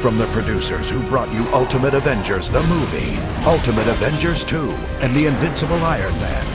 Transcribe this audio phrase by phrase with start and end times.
[0.00, 3.16] From the producers who brought you Ultimate Avengers, the movie,
[3.46, 4.70] Ultimate Avengers 2,
[5.00, 6.46] and The Invincible Iron Man,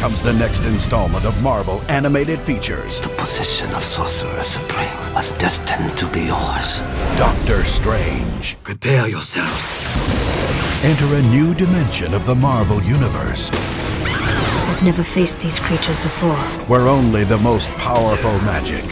[0.00, 3.00] comes the next installment of Marvel Animated Features.
[3.00, 6.80] The position of Sorcerer Supreme was destined to be yours.
[7.16, 8.56] Doctor Strange.
[8.62, 9.74] Prepare yourselves.
[10.84, 16.34] Enter a new dimension of the Marvel Universe I've never faced these creatures before.
[16.66, 18.84] where only the most powerful magic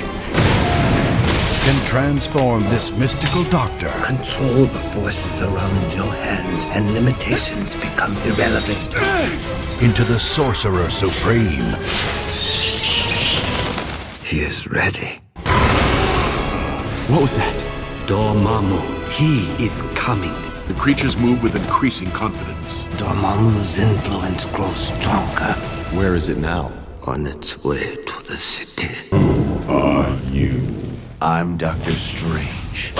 [1.71, 8.93] can transform this mystical doctor Control the forces around your hands, and limitations become irrelevant.
[9.81, 11.71] into the Sorcerer Supreme.
[14.25, 15.21] He is ready.
[17.09, 17.57] What was that?
[18.07, 18.81] Dormammu,
[19.13, 20.35] he is coming.
[20.67, 22.87] The creatures move with increasing confidence.
[22.99, 25.53] Dormammu's influence grows stronger
[25.97, 26.73] Where is it now?
[27.07, 28.91] on its way to the city.
[31.23, 32.95] I'm Doctor Strange.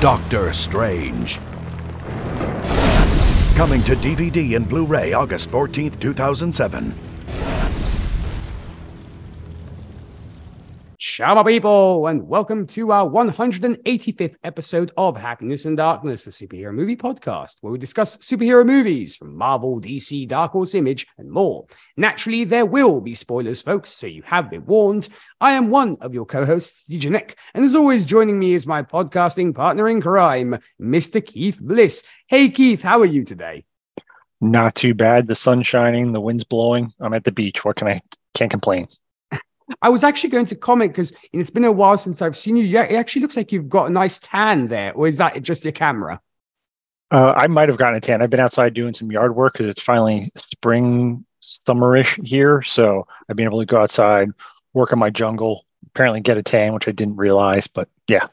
[0.00, 1.38] Doctor Strange.
[3.54, 7.03] Coming to DVD and Blu ray August 14th, 2007.
[11.14, 16.96] Shabba people, and welcome to our 185th episode of Happiness in Darkness, the superhero movie
[16.96, 21.66] podcast, where we discuss superhero movies from Marvel, DC, Dark Horse Image, and more.
[21.96, 25.08] Naturally, there will be spoilers, folks, so you have been warned.
[25.40, 28.82] I am one of your co-hosts, DJ Nik, and as always, joining me is my
[28.82, 31.24] podcasting partner in crime, Mr.
[31.24, 32.02] Keith Bliss.
[32.26, 33.64] Hey, Keith, how are you today?
[34.40, 35.28] Not too bad.
[35.28, 36.92] The sun's shining, the wind's blowing.
[36.98, 37.64] I'm at the beach.
[37.64, 38.02] What can I?
[38.34, 38.88] Can't complain.
[39.80, 42.64] I was actually going to comment because it's been a while since I've seen you.
[42.64, 45.64] Yeah, it actually looks like you've got a nice tan there, or is that just
[45.64, 46.20] your camera?
[47.10, 48.22] Uh, I might have gotten a tan.
[48.22, 52.62] I've been outside doing some yard work because it's finally spring, summerish here.
[52.62, 54.30] So I've been able to go outside,
[54.72, 57.66] work on my jungle, apparently get a tan, which I didn't realize.
[57.66, 58.26] But yeah,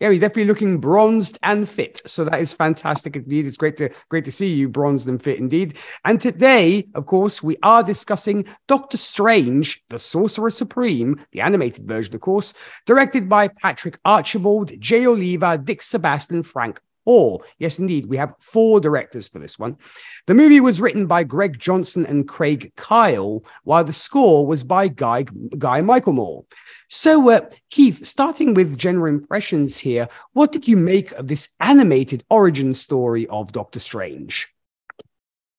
[0.00, 2.00] Yeah, you're definitely looking bronzed and fit.
[2.06, 3.46] So that is fantastic indeed.
[3.46, 5.76] It's great to great to see you bronzed and fit indeed.
[6.04, 12.14] And today, of course, we are discussing Doctor Strange, the Sorcerer Supreme, the animated version,
[12.14, 12.54] of course,
[12.86, 17.40] directed by Patrick Archibald, Jay Oliva, Dick Sebastian, Frank Paur.
[17.56, 19.78] Yes, indeed, we have four directors for this one.
[20.26, 24.88] The movie was written by Greg Johnson and Craig Kyle, while the score was by
[24.88, 25.24] Guy
[25.56, 26.44] Guy Michelmore.
[26.90, 32.24] So, uh, Keith, starting with general impressions here, what did you make of this animated
[32.28, 34.52] origin story of Doctor Strange?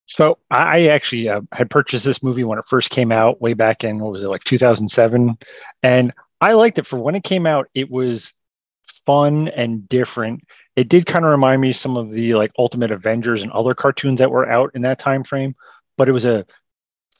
[0.06, 3.82] So I actually uh, had purchased this movie when it first came out, way back
[3.82, 5.36] in what was it like 2007,
[5.82, 7.66] and I liked it for when it came out.
[7.74, 8.34] It was
[9.04, 10.44] fun and different.
[10.76, 13.74] It did kind of remind me of some of the like Ultimate Avengers and other
[13.74, 15.54] cartoons that were out in that time frame,
[15.96, 16.46] but it was a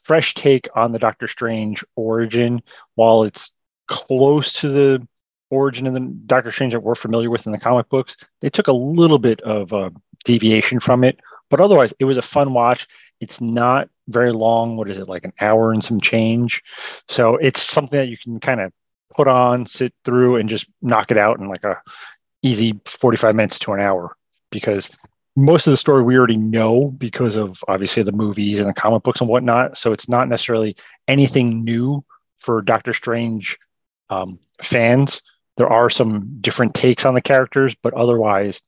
[0.03, 2.61] fresh take on the Doctor Strange origin.
[2.95, 3.51] While it's
[3.87, 5.07] close to the
[5.49, 8.67] origin of the Doctor Strange that we're familiar with in the comic books, they took
[8.67, 9.91] a little bit of a
[10.23, 11.19] deviation from it
[11.51, 12.87] but otherwise it was a fun watch
[13.19, 16.63] it's not very long what is it like an hour and some change
[17.07, 18.71] so it's something that you can kind of
[19.13, 21.79] put on sit through and just knock it out in like a
[22.43, 24.15] easy 45 minutes to an hour
[24.51, 24.89] because
[25.35, 29.03] most of the story we already know because of obviously the movies and the comic
[29.03, 30.75] books and whatnot so it's not necessarily
[31.07, 32.03] anything new
[32.37, 33.57] for doctor strange
[34.09, 35.21] um, fans
[35.57, 38.61] there are some different takes on the characters but otherwise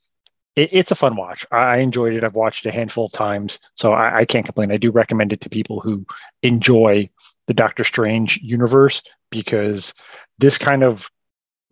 [0.55, 1.45] it, it's a fun watch.
[1.51, 2.23] I enjoyed it.
[2.23, 4.72] I've watched it a handful of times, so I, I can't complain.
[4.72, 6.05] I do recommend it to people who
[6.41, 7.09] enjoy
[7.47, 9.93] the Doctor Strange universe because
[10.37, 11.09] this kind of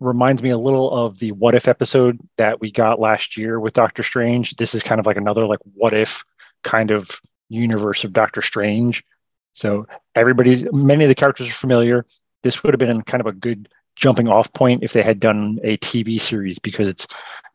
[0.02, 3.74] reminds me a little of the what if episode that we got last year with
[3.74, 4.56] Doctor Strange.
[4.56, 6.24] This is kind of like another like what if
[6.62, 7.10] kind of
[7.48, 9.04] universe of Doctor Strange.
[9.52, 12.06] So everybody, many of the characters are familiar.
[12.42, 15.58] This would have been kind of a good jumping off point if they had done
[15.62, 17.06] a TV series because it's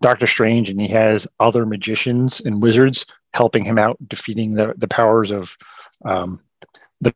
[0.02, 4.88] Doctor Strange and he has other magicians and wizards helping him out defeating the the
[4.88, 5.56] powers of
[6.06, 6.40] um,
[7.02, 7.14] the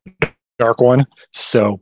[0.58, 1.06] Dark One.
[1.32, 1.82] So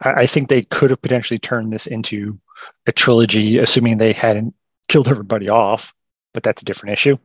[0.00, 2.38] I, think they could have potentially turned this into
[2.86, 4.54] a trilogy, assuming they hadn't
[4.88, 5.94] killed everybody off.
[6.32, 7.16] But that's a different issue.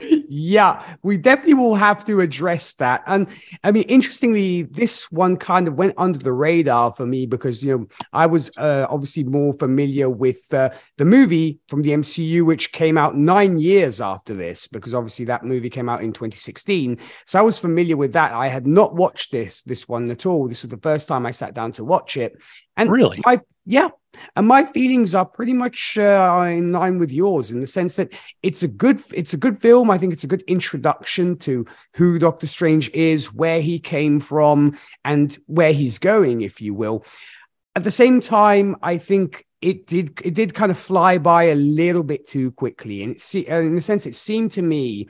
[0.00, 3.02] Yeah, we definitely will have to address that.
[3.06, 3.28] And
[3.64, 7.78] I mean, interestingly, this one kind of went under the radar for me because, you
[7.78, 12.72] know, I was uh, obviously more familiar with uh, the movie from the MCU, which
[12.72, 16.98] came out nine years after this, because obviously that movie came out in 2016.
[17.26, 18.32] So I was familiar with that.
[18.32, 20.48] I had not watched this, this one at all.
[20.48, 22.40] This was the first time I sat down to watch it.
[22.80, 23.90] And really, my yeah,
[24.36, 28.12] and my feelings are pretty much uh, in line with yours in the sense that
[28.42, 29.90] it's a good it's a good film.
[29.90, 34.78] I think it's a good introduction to who Doctor Strange is, where he came from,
[35.04, 37.04] and where he's going, if you will.
[37.76, 41.54] At the same time, I think it did it did kind of fly by a
[41.54, 45.08] little bit too quickly, and it, in a sense, it seemed to me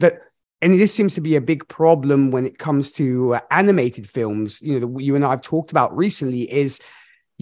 [0.00, 0.20] that
[0.60, 4.62] and this seems to be a big problem when it comes to uh, animated films
[4.62, 6.78] you know that you and i have talked about recently is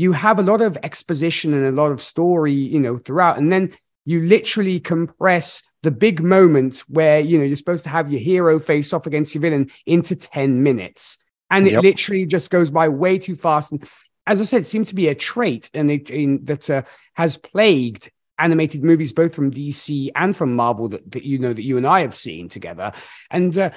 [0.00, 3.36] you have a lot of exposition and a lot of story, you know, throughout.
[3.36, 3.74] And then
[4.06, 8.58] you literally compress the big moment where, you know, you're supposed to have your hero
[8.58, 11.18] face off against your villain into 10 minutes.
[11.50, 11.82] And it yep.
[11.82, 13.72] literally just goes by way too fast.
[13.72, 13.86] And
[14.26, 16.82] as I said, it seems to be a trait and it, in, that uh,
[17.12, 21.62] has plagued animated movies, both from DC and from Marvel, that, that you know that
[21.62, 22.92] you and I have seen together.
[23.30, 23.70] And uh,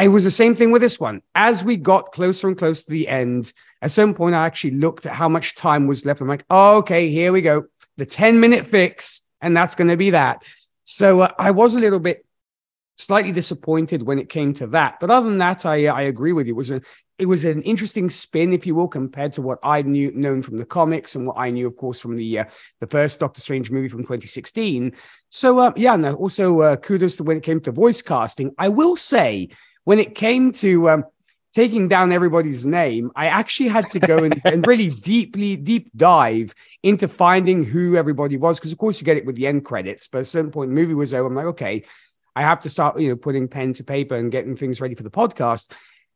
[0.00, 1.20] it was the same thing with this one.
[1.34, 5.06] As we got closer and closer to the end, at some point, I actually looked
[5.06, 6.20] at how much time was left.
[6.20, 7.66] I'm like, oh, okay, here we go.
[7.96, 10.44] The 10 minute fix, and that's going to be that.
[10.84, 12.24] So uh, I was a little bit
[12.96, 14.98] slightly disappointed when it came to that.
[15.00, 16.54] But other than that, I, I agree with you.
[16.54, 16.80] It was a
[17.18, 20.56] it was an interesting spin, if you will, compared to what I knew known from
[20.56, 22.44] the comics and what I knew, of course, from the uh,
[22.80, 24.92] the first Doctor Strange movie from 2016.
[25.28, 28.54] So uh, yeah, and also uh, kudos to when it came to voice casting.
[28.58, 29.48] I will say
[29.84, 31.04] when it came to um,
[31.52, 36.54] taking down everybody's name, I actually had to go and, and really deeply, deep dive
[36.82, 38.58] into finding who everybody was.
[38.58, 40.70] Because of course you get it with the end credits, but at a certain point,
[40.70, 41.26] the movie was over.
[41.26, 41.84] I'm like, okay,
[42.34, 45.02] I have to start, you know, putting pen to paper and getting things ready for
[45.02, 45.72] the podcast.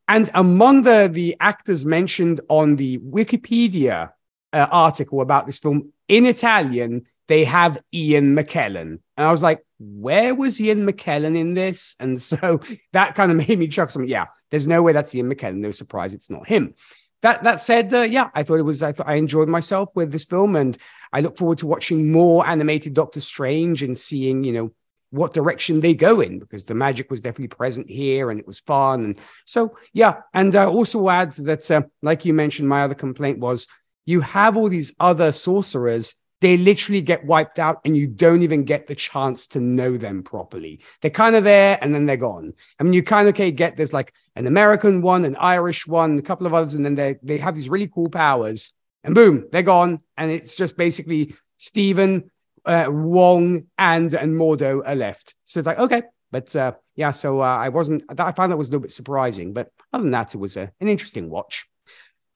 [0.07, 4.11] And among the the actors mentioned on the Wikipedia
[4.51, 8.99] uh, article about this film in Italian, they have Ian McKellen.
[9.17, 11.95] And I was like, where was Ian McKellen in this?
[11.99, 12.59] And so
[12.93, 14.05] that kind of made me chuckle.
[14.05, 15.57] Yeah, there's no way that's Ian McKellen.
[15.57, 16.75] No surprise, it's not him.
[17.21, 18.83] That that said, uh, yeah, I thought it was.
[18.83, 20.77] I thought I enjoyed myself with this film, and
[21.13, 24.73] I look forward to watching more animated Doctor Strange and seeing, you know,
[25.13, 28.59] what direction they go in because the magic was definitely present here and it was
[28.61, 29.03] fun.
[29.03, 33.37] And so, yeah, and uh, also add that, uh, like you mentioned, my other complaint
[33.37, 33.67] was
[34.05, 38.65] you have all these other sorcerers they literally get wiped out and you don't even
[38.65, 40.81] get the chance to know them properly.
[40.99, 42.53] They're kind of there and then they're gone.
[42.77, 46.19] I mean, you kind of okay, get there's like an American one, an Irish one,
[46.19, 48.73] a couple of others, and then they they have these really cool powers,
[49.05, 50.01] and boom, they're gone.
[50.17, 52.29] And it's just basically Stephen,
[52.65, 55.35] uh, Wong, and and Mordo are left.
[55.45, 56.01] So it's like, okay.
[56.29, 59.53] But uh, yeah, so uh, I wasn't, I found that was a little bit surprising.
[59.53, 61.67] But other than that, it was a, an interesting watch.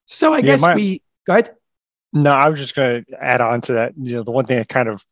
[0.06, 1.50] So I yeah, guess my- we, go ahead.
[2.12, 3.92] No, I was just going to add on to that.
[4.00, 5.04] You know, the one thing that kind of,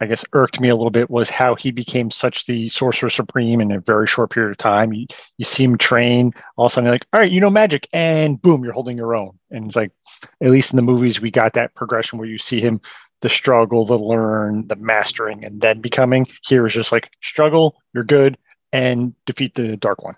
[0.00, 3.60] I guess, irked me a little bit was how he became such the sorcerer supreme
[3.60, 4.92] in a very short period of time.
[4.92, 5.06] You,
[5.36, 7.88] you see him train, all of a sudden, you're like, all right, you know magic,
[7.92, 9.38] and boom, you're holding your own.
[9.50, 9.92] And it's like,
[10.40, 12.80] at least in the movies, we got that progression where you see him
[13.20, 16.26] the struggle, the learn, the mastering, and then becoming.
[16.46, 18.38] Here is just like struggle, you're good,
[18.72, 20.16] and defeat the dark one.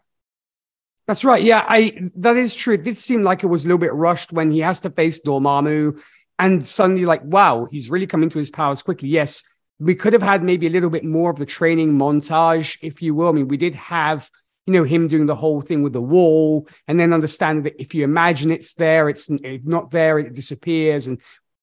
[1.06, 1.42] That's right.
[1.42, 2.74] Yeah, I that is true.
[2.74, 5.20] It did seem like it was a little bit rushed when he has to face
[5.20, 6.00] Dormammu
[6.40, 9.08] and suddenly like wow he's really coming to his powers quickly.
[9.08, 9.44] Yes
[9.78, 13.14] we could have had maybe a little bit more of the training montage if you
[13.14, 13.28] will.
[13.28, 14.28] I mean we did have
[14.66, 17.94] you know him doing the whole thing with the wall and then understanding that if
[17.94, 21.20] you imagine it's there it's not there it disappears and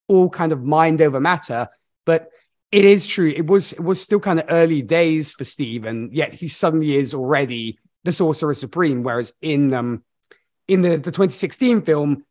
[0.08, 1.68] all kind of mind over matter.
[2.06, 2.30] But
[2.72, 3.30] it is true.
[3.30, 6.96] It was it was still kind of early days for steve and yet he suddenly
[6.96, 9.04] is already the sorcerer supreme.
[9.04, 10.04] Whereas in um
[10.68, 12.26] in the, the 2016 film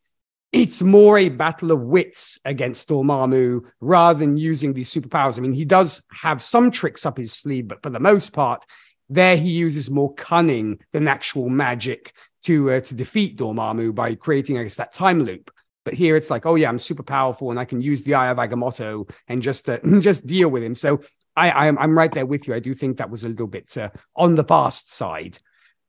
[0.57, 5.37] it's more a battle of wits against Dormammu rather than using these superpowers.
[5.37, 8.65] I mean, he does have some tricks up his sleeve, but for the most part,
[9.11, 14.59] there he uses more cunning than actual magic to uh, to defeat Dormammu by creating,
[14.59, 15.51] I guess, that time loop.
[15.85, 18.31] But here it's like, oh yeah, I'm super powerful and I can use the Eye
[18.31, 20.75] of Agamotto and just uh, just deal with him.
[20.75, 21.01] So
[21.37, 22.55] I, I'm I'm right there with you.
[22.55, 25.39] I do think that was a little bit uh, on the fast side.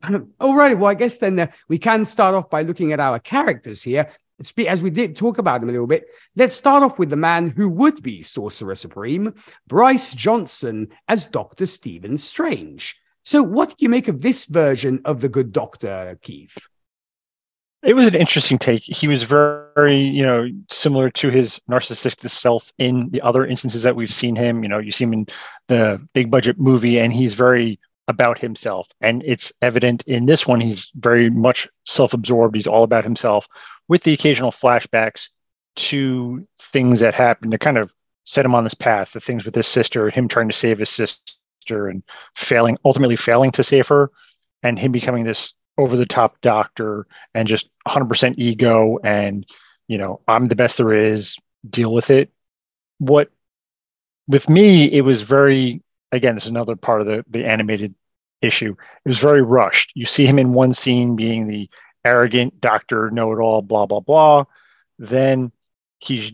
[0.42, 0.78] All right.
[0.78, 4.12] Well, I guess then uh, we can start off by looking at our characters here
[4.40, 7.50] as we did talk about him a little bit, let's start off with the man
[7.50, 9.34] who would be Sorcerer Supreme,
[9.68, 11.66] Bryce Johnson as Dr.
[11.66, 13.00] Stephen Strange.
[13.24, 16.58] So, what do you make of this version of the good doctor, Keith?
[17.84, 18.84] It was an interesting take.
[18.84, 23.96] He was very, you know, similar to his narcissistic self in the other instances that
[23.96, 24.64] we've seen him.
[24.64, 25.28] You know, you see him in
[25.68, 28.88] the big budget movie, and he's very about himself.
[29.02, 32.56] And it's evident in this one, he's very much self absorbed.
[32.56, 33.48] He's all about himself
[33.88, 35.28] with the occasional flashbacks
[35.78, 37.92] to things that happened to kind of
[38.24, 40.90] set him on this path the things with his sister, him trying to save his
[40.90, 42.04] sister and
[42.36, 44.12] failing, ultimately failing to save her,
[44.64, 49.46] and him becoming this over the top doctor and just 100% ego and,
[49.88, 51.38] you know, I'm the best there is,
[51.70, 52.32] deal with it.
[52.98, 53.30] What
[54.28, 57.96] with me, it was very again, this is another part of the the animated
[58.42, 58.76] issue.
[59.06, 59.92] It was very rushed.
[59.96, 61.70] You see him in one scene being the
[62.06, 64.46] arrogant doctor, know it all, blah blah blah.
[65.00, 65.52] Then
[66.00, 66.32] he's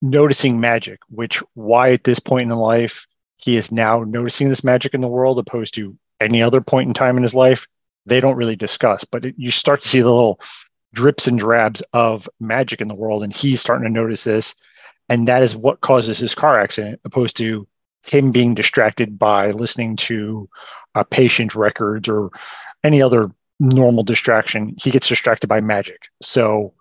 [0.00, 3.06] noticing magic, which why at this point in life
[3.36, 6.94] he is now noticing this magic in the world, opposed to any other point in
[6.94, 7.66] time in his life.
[8.06, 10.40] They don't really discuss, but it, you start to see the little
[10.92, 14.54] drips and drabs of magic in the world, and he's starting to notice this,
[15.08, 17.66] and that is what causes his car accident, opposed to
[18.06, 20.48] him being distracted by listening to
[20.94, 22.30] a patient records or
[22.82, 23.30] any other
[23.60, 24.74] normal distraction.
[24.78, 26.02] He gets distracted by magic.
[26.22, 26.74] So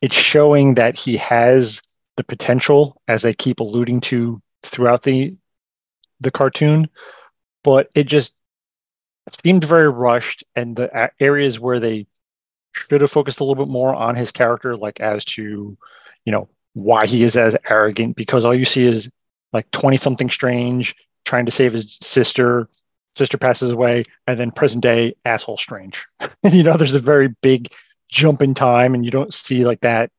[0.00, 1.80] it's showing that he has
[2.16, 5.36] the potential, as they keep alluding to throughout the
[6.20, 6.88] the cartoon,
[7.64, 8.34] but it just
[9.42, 10.44] seemed very rushed.
[10.54, 12.06] And the areas where they
[12.72, 15.76] should have focused a little bit more on his character, like as to,
[16.24, 19.10] you know, why he is as arrogant, because all you see is
[19.52, 20.94] like 20 something strange
[21.24, 22.68] trying to save his sister.
[23.14, 26.06] Sister passes away and then present day asshole strange.
[26.44, 27.72] You know there's a very big
[28.08, 30.10] jump in time and you don't see like that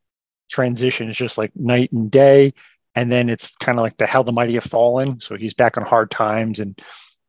[0.49, 1.09] transition.
[1.09, 2.53] It's just like night and day
[2.95, 5.19] and then it's kind of like the how the mighty have fallen.
[5.19, 6.79] So he's back on hard times and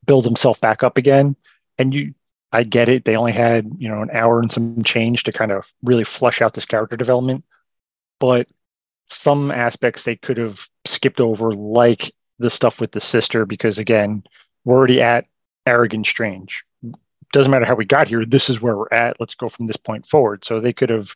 [0.06, 1.37] build himself back up again.
[1.78, 2.14] And you
[2.52, 5.50] i get it they only had you know an hour and some change to kind
[5.50, 7.44] of really flush out this character development.
[8.20, 8.49] But
[9.08, 14.23] some aspects they could have skipped over, like the stuff with the sister, because again,
[14.64, 15.26] we're already at
[15.66, 16.64] arrogant strange.
[17.32, 19.16] Doesn't matter how we got here, this is where we're at.
[19.18, 20.44] Let's go from this point forward.
[20.44, 21.12] So they could have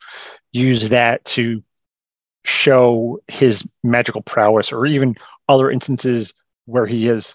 [0.53, 1.63] used that to
[2.45, 5.17] show his magical prowess, or even
[5.49, 6.33] other instances
[6.67, 7.35] where he has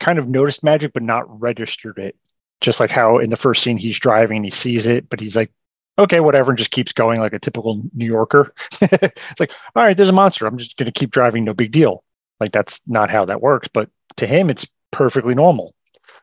[0.00, 2.16] kind of noticed magic but not registered it.
[2.60, 5.36] Just like how in the first scene he's driving, and he sees it, but he's
[5.36, 5.52] like,
[5.98, 8.52] okay, whatever, and just keeps going like a typical New Yorker.
[8.80, 10.46] it's like, all right, there's a monster.
[10.46, 11.44] I'm just going to keep driving.
[11.44, 12.04] No big deal.
[12.40, 13.68] Like that's not how that works.
[13.68, 15.74] But to him, it's perfectly normal.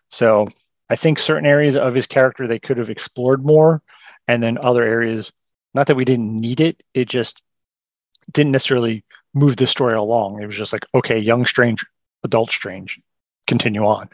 [0.09, 0.47] So
[0.89, 3.81] I think certain areas of his character they could have explored more,
[4.27, 5.31] and then other areas,
[5.73, 7.41] not that we didn't need it, it just
[8.31, 9.03] didn't necessarily
[9.33, 10.41] move the story along.
[10.41, 11.85] It was just like, okay, young strange,
[12.23, 12.99] adult strange,
[13.47, 14.09] continue on.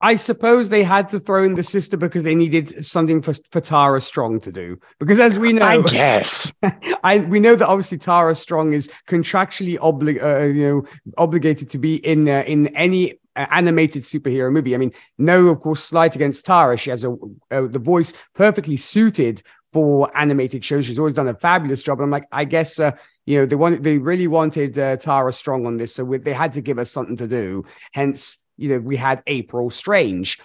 [0.00, 3.60] I suppose they had to throw in the sister because they needed something for, for
[3.60, 4.78] Tara Strong to do.
[5.00, 6.52] Because as we know, I guess,
[7.02, 11.78] I we know that obviously Tara Strong is contractually obli- uh, you know obligated to
[11.78, 14.74] be in uh, in any uh, animated superhero movie.
[14.74, 16.76] I mean, no, of course, slight against Tara.
[16.76, 17.16] She has a,
[17.50, 20.86] a the voice perfectly suited for animated shows.
[20.86, 21.98] She's always done a fabulous job.
[21.98, 22.92] And I'm like, I guess uh,
[23.26, 26.32] you know they wanted they really wanted uh, Tara Strong on this, so we, they
[26.32, 27.64] had to give us something to do.
[27.92, 30.38] Hence you know, we had April Strange.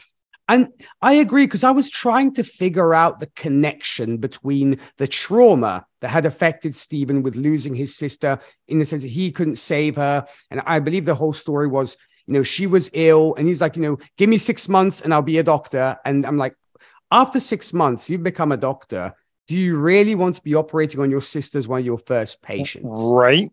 [0.49, 0.69] And
[1.01, 6.09] I agree because I was trying to figure out the connection between the trauma that
[6.09, 10.25] had affected Stephen with losing his sister in the sense that he couldn't save her.
[10.51, 11.95] And I believe the whole story was,
[12.27, 15.13] you know, she was ill and he's like, you know, give me six months and
[15.13, 15.97] I'll be a doctor.
[16.03, 16.55] And I'm like,
[17.09, 19.13] after six months, you've become a doctor.
[19.47, 22.41] Do you really want to be operating on your sister as one of your first
[22.41, 22.99] patients?
[23.13, 23.51] Right.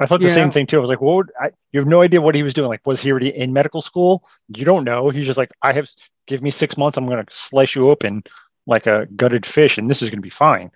[0.00, 0.34] I thought the yeah.
[0.34, 0.78] same thing too.
[0.78, 1.26] I was like, "What?
[1.26, 2.68] Well, I, you have no idea what he was doing.
[2.68, 4.28] Like, was he already in medical school?
[4.54, 5.10] You don't know.
[5.10, 5.88] He's just like, I have.
[6.26, 6.98] Give me six months.
[6.98, 8.22] I'm going to slice you open
[8.66, 10.70] like a gutted fish, and this is going to be fine."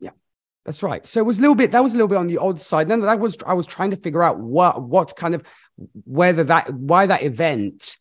[0.00, 0.10] Yeah,
[0.64, 1.06] that's right.
[1.06, 1.72] So it was a little bit.
[1.72, 2.88] That was a little bit on the odd side.
[2.88, 3.36] Then that was.
[3.46, 5.44] I was trying to figure out what what kind of
[6.04, 7.96] whether that why that event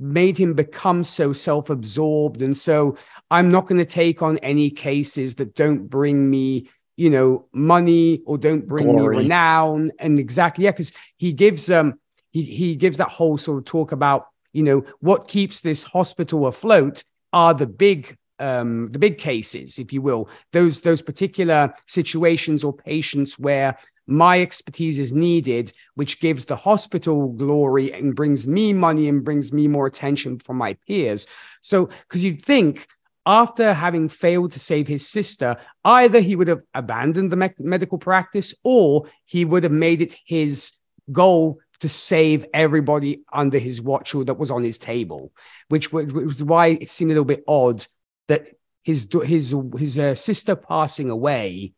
[0.00, 2.96] made him become so self-absorbed and so
[3.30, 8.20] i'm not going to take on any cases that don't bring me you know, money
[8.26, 9.16] or don't bring Glory.
[9.16, 9.90] me renown.
[9.98, 11.98] And exactly, yeah, because he gives um
[12.30, 16.46] he he gives that whole sort of talk about, you know, what keeps this hospital
[16.46, 17.02] afloat
[17.32, 22.74] are the big um, the big cases, if you will, those those particular situations or
[22.74, 29.08] patients where my expertise is needed, which gives the hospital glory and brings me money
[29.08, 31.26] and brings me more attention from my peers.
[31.62, 32.86] So, because you'd think
[33.26, 37.98] after having failed to save his sister, either he would have abandoned the me- medical
[37.98, 40.72] practice or he would have made it his
[41.12, 45.32] goal to save everybody under his watch or that was on his table,
[45.68, 47.84] which was, why it seemed a little bit odd
[48.28, 48.46] that
[48.82, 51.72] his his his uh, sister passing away,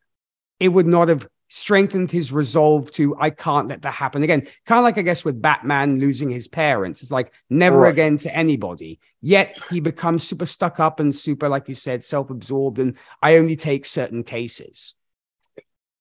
[0.60, 4.46] it would not have strengthened his resolve to I can't let that happen again.
[4.64, 7.02] Kind of like I guess with Batman losing his parents.
[7.02, 7.92] It's like never right.
[7.92, 9.00] again to anybody.
[9.20, 13.56] Yet he becomes super stuck up and super, like you said, self-absorbed, and I only
[13.56, 14.94] take certain cases.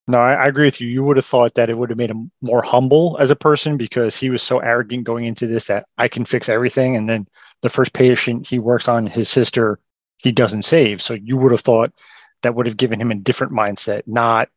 [0.08, 0.88] No, I, I, agree with you.
[0.88, 3.78] You would have thought that it would have made him more humble as a person
[3.78, 6.96] because he was so arrogant going into this that I can fix everything.
[6.96, 7.28] And then
[7.62, 9.80] the first patient he works on, his sister,
[10.18, 11.02] he doesn't save.
[11.02, 11.94] So you would have thought
[12.42, 14.50] that would have given him a different mindset, not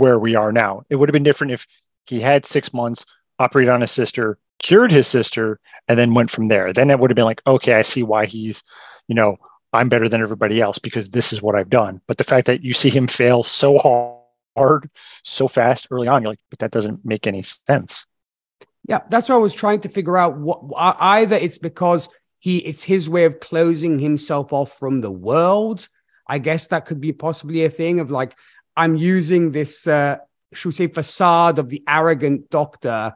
[0.00, 0.82] where we are now.
[0.90, 1.66] It would have been different if
[2.06, 3.04] he had six months,
[3.38, 6.72] operated on his sister, cured his sister, and then went from there.
[6.72, 8.62] Then it would have been like, okay, I see why he's,
[9.08, 9.36] you know,
[9.72, 12.00] I'm better than everybody else because this is what I've done.
[12.06, 14.90] But the fact that you see him fail so hard
[15.22, 16.22] so fast early on.
[16.22, 18.04] You're like, but that doesn't make any sense.
[18.88, 20.38] Yeah, that's what I was trying to figure out.
[20.38, 22.08] What either it's because
[22.38, 25.88] he it's his way of closing himself off from the world.
[26.26, 28.34] I guess that could be possibly a thing of like
[28.76, 30.18] I'm using this uh
[30.52, 33.14] should we say facade of the arrogant doctor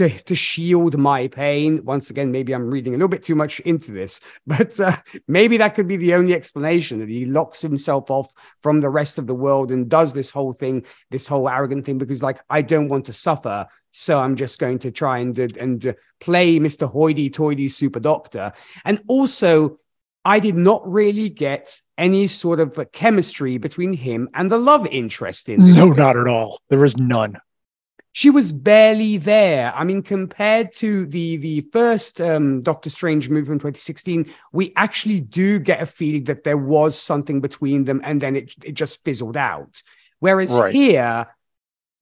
[0.00, 1.84] to, to shield my pain.
[1.84, 4.96] Once again, maybe I'm reading a little bit too much into this, but uh,
[5.28, 8.32] maybe that could be the only explanation that he locks himself off
[8.62, 11.98] from the rest of the world and does this whole thing, this whole arrogant thing,
[11.98, 13.66] because like I don't want to suffer.
[13.92, 16.88] So I'm just going to try and, and uh, play Mr.
[16.88, 18.52] Hoity Toity Super Doctor.
[18.84, 19.80] And also,
[20.24, 25.48] I did not really get any sort of chemistry between him and the love interest
[25.48, 25.76] in this.
[25.76, 25.96] No, film.
[25.96, 26.60] not at all.
[26.68, 27.36] There was none
[28.12, 29.72] she was barely there.
[29.74, 35.20] I mean, compared to the the first um, Doctor Strange movie from 2016, we actually
[35.20, 39.04] do get a feeling that there was something between them, and then it it just
[39.04, 39.82] fizzled out.
[40.18, 40.74] Whereas right.
[40.74, 41.26] here,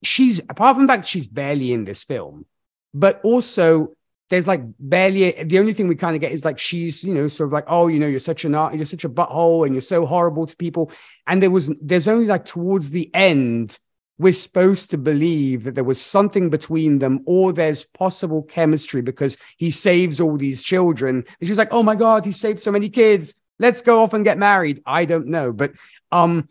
[0.03, 2.45] she's apart from the fact she's barely in this film,
[2.93, 3.93] but also
[4.29, 7.27] there's like barely the only thing we kind of get is like she's you know
[7.27, 9.81] sort of like oh you know you're such an you're such a butthole and you're
[9.81, 10.91] so horrible to people,
[11.27, 13.77] and there was there's only like towards the end
[14.19, 19.37] we're supposed to believe that there was something between them or there's possible chemistry because
[19.55, 21.15] he saves all these children.
[21.15, 23.35] And she was like, oh my God, he saved so many kids.
[23.59, 24.83] Let's go off and get married.
[24.85, 25.53] I don't know.
[25.53, 25.71] But
[26.11, 26.49] um,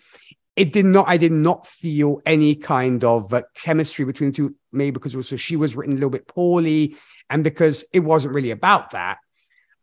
[0.57, 4.55] it did not, I did not feel any kind of uh, chemistry between the two,
[4.73, 6.97] maybe because also she was written a little bit poorly
[7.31, 9.19] and because it wasn't really about that.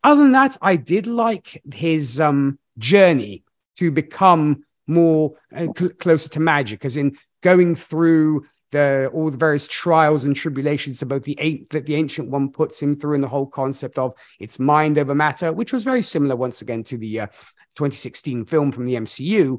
[0.03, 3.43] Other than that, I did like his um, journey
[3.77, 9.37] to become more uh, cl- closer to magic, as in going through the all the
[9.37, 13.23] various trials and tribulations about the eight that the ancient one puts him through, and
[13.23, 16.97] the whole concept of it's mind over matter, which was very similar once again to
[16.97, 17.27] the uh,
[17.75, 19.57] 2016 film from the MCU.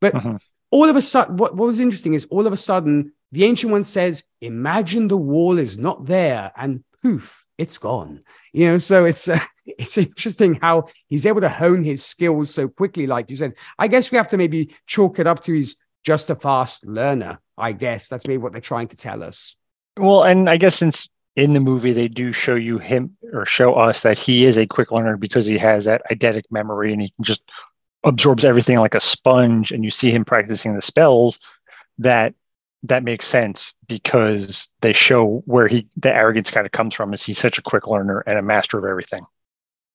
[0.00, 0.36] But mm-hmm.
[0.70, 3.72] all of a sudden, what, what was interesting is all of a sudden the ancient
[3.72, 8.22] one says, "Imagine the wall is not there," and poof, it's gone.
[8.52, 12.68] You know, so it's uh, it's interesting how he's able to hone his skills so
[12.68, 13.06] quickly.
[13.06, 16.30] Like you said, I guess we have to maybe chalk it up to he's just
[16.30, 17.38] a fast learner.
[17.56, 19.56] I guess that's maybe what they're trying to tell us.
[19.96, 23.74] Well, and I guess since in the movie they do show you him or show
[23.74, 27.12] us that he is a quick learner because he has that eidetic memory and he
[27.20, 27.42] just
[28.04, 31.38] absorbs everything like a sponge and you see him practicing the spells
[31.98, 32.34] that
[32.84, 37.22] that makes sense because they show where he the arrogance kind of comes from is
[37.22, 39.26] he's such a quick learner and a master of everything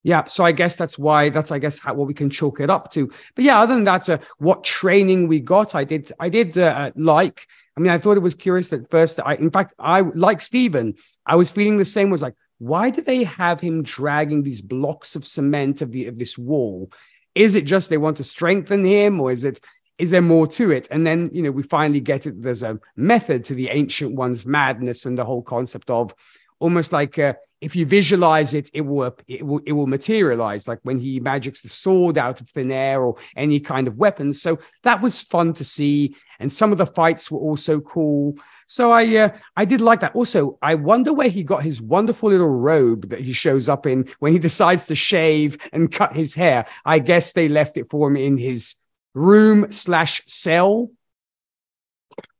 [0.03, 2.69] yeah, so I guess that's why that's I guess how, what we can chalk it
[2.69, 3.09] up to.
[3.35, 6.65] But yeah, other than that, uh, what training we got, I did I did uh,
[6.65, 7.47] uh, like.
[7.75, 9.19] I mean, I thought it was curious at first.
[9.25, 10.95] I in fact I like Stephen.
[11.25, 12.09] I was feeling the same.
[12.09, 16.19] Was like, why do they have him dragging these blocks of cement of the of
[16.19, 16.91] this wall?
[17.33, 19.61] Is it just they want to strengthen him, or is it
[20.03, 20.87] is there more to it?
[20.91, 22.41] And then you know we finally get it.
[22.41, 26.13] There's a method to the ancient one's madness and the whole concept of
[26.59, 27.17] almost like.
[27.17, 31.21] Uh, if you visualize it, it will it will it will materialize like when he
[31.21, 34.41] magics the sword out of thin air or any kind of weapons.
[34.41, 38.37] So that was fun to see, and some of the fights were also cool.
[38.67, 40.13] So I uh, I did like that.
[40.13, 44.09] Also, I wonder where he got his wonderful little robe that he shows up in
[44.19, 46.65] when he decides to shave and cut his hair.
[46.83, 48.75] I guess they left it for him in his
[49.13, 50.89] room slash cell.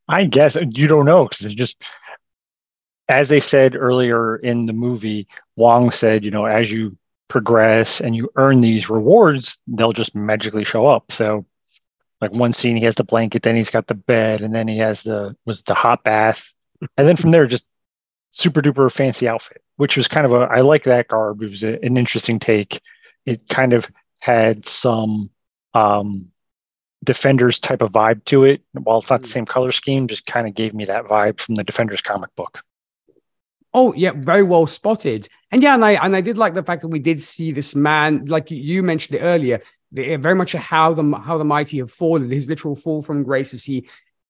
[0.07, 1.81] I guess you don't know because it's just
[3.09, 8.15] as they said earlier in the movie, Wong said, you know, as you progress and
[8.15, 11.11] you earn these rewards, they'll just magically show up.
[11.11, 11.45] So,
[12.21, 14.77] like one scene, he has the blanket, then he's got the bed, and then he
[14.77, 16.53] has the was the hot bath,
[16.97, 17.65] and then from there, just
[18.31, 21.41] super duper fancy outfit, which was kind of a I like that garb.
[21.41, 22.81] It was a, an interesting take.
[23.25, 23.87] It kind of
[24.19, 25.29] had some
[25.73, 26.32] um
[27.03, 29.31] defenders type of vibe to it while it's not the mm.
[29.31, 32.63] same color scheme just kind of gave me that vibe from the defenders comic book
[33.73, 35.27] Oh yeah, very well spotted.
[35.51, 37.73] And yeah, and I and I did like the fact that we did see this
[37.73, 39.61] man, like you mentioned it earlier,
[39.91, 43.63] very much how the how the mighty have fallen, his literal fall from grace as
[43.63, 43.87] he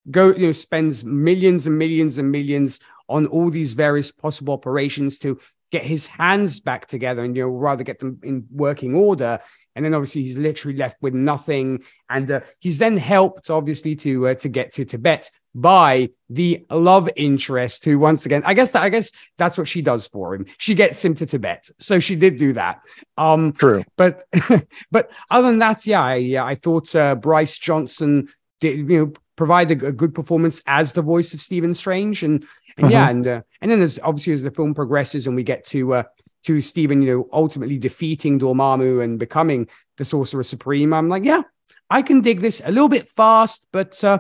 [0.09, 5.19] go, you know, spends millions and millions and millions on all these various possible operations
[5.19, 5.37] to
[5.71, 9.39] get his hands back together and you know rather get them in working order
[9.75, 11.83] and then obviously he's literally left with nothing.
[12.09, 17.09] And uh, he's then helped obviously to uh, to get to tibet by the love
[17.15, 20.45] interest who once again i guess that i guess that's what she does for him.
[20.57, 21.69] She gets him to tibet.
[21.79, 22.81] So she did do that.
[23.17, 23.83] Um True.
[23.95, 24.23] but
[24.91, 28.29] but other than that yeah i, yeah, I thought uh, bryce johnson
[28.61, 32.23] did you know provide a, a good performance as the voice of stephen strange.
[32.23, 32.45] And
[32.77, 35.65] and yeah and uh, and then as obviously as the film progresses and we get
[35.65, 36.03] to uh
[36.43, 40.93] to Stephen, you know, ultimately defeating Dormammu and becoming the Sorcerer Supreme.
[40.93, 41.43] I'm like, yeah,
[41.89, 44.19] I can dig this a little bit fast, but uh,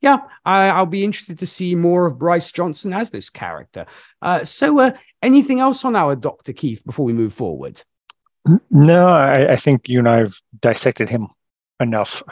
[0.00, 3.86] yeah, I, will be interested to see more of Bryce Johnson as this character.
[4.20, 7.82] Uh, so, uh, anything else on our Doctor Keith before we move forward?
[8.70, 11.28] No, I, I think you and I have dissected him
[11.80, 12.22] enough.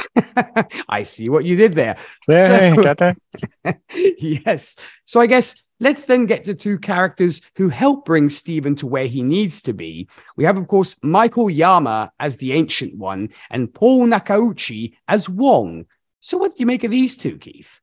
[0.88, 1.96] I see what you did there.
[2.28, 3.16] Yeah, so, got that.
[3.90, 4.76] yes.
[5.06, 9.06] So I guess let's then get to two characters who help bring Stephen to where
[9.06, 10.08] he needs to be.
[10.36, 15.86] We have, of course, Michael Yama as the Ancient One and Paul Nakauchi as Wong.
[16.20, 17.80] So what do you make of these two, Keith?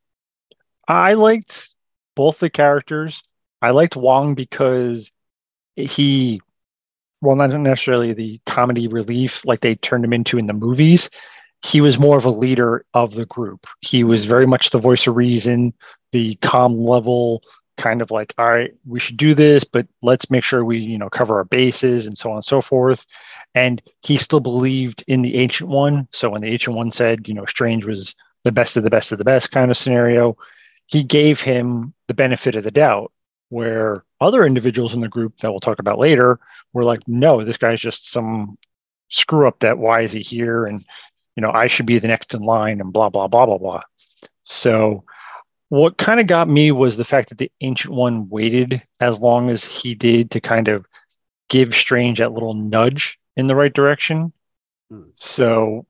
[0.88, 1.70] I liked
[2.16, 3.22] both the characters.
[3.62, 5.12] I liked Wong because
[5.76, 6.40] he,
[7.20, 11.10] well, not necessarily the comedy relief like they turned him into in the movies,
[11.62, 13.66] he was more of a leader of the group.
[13.80, 15.74] He was very much the voice of reason,
[16.12, 17.42] the calm level,
[17.76, 20.98] kind of like, all right, we should do this, but let's make sure we, you
[20.98, 23.06] know, cover our bases and so on and so forth.
[23.54, 26.06] And he still believed in the ancient one.
[26.12, 29.12] So when the ancient one said, you know, Strange was the best of the best
[29.12, 30.36] of the best kind of scenario,
[30.86, 33.12] he gave him the benefit of the doubt.
[33.48, 36.38] Where other individuals in the group that we'll talk about later
[36.72, 38.56] were like, no, this guy's just some
[39.08, 40.66] screw up that why is he here?
[40.66, 40.84] And
[41.40, 43.80] you know, I should be the next in line and blah, blah, blah, blah, blah.
[44.42, 45.04] So
[45.70, 49.48] what kind of got me was the fact that the ancient one waited as long
[49.48, 50.84] as he did to kind of
[51.48, 54.34] give Strange that little nudge in the right direction.
[54.92, 55.12] Mm.
[55.14, 55.86] So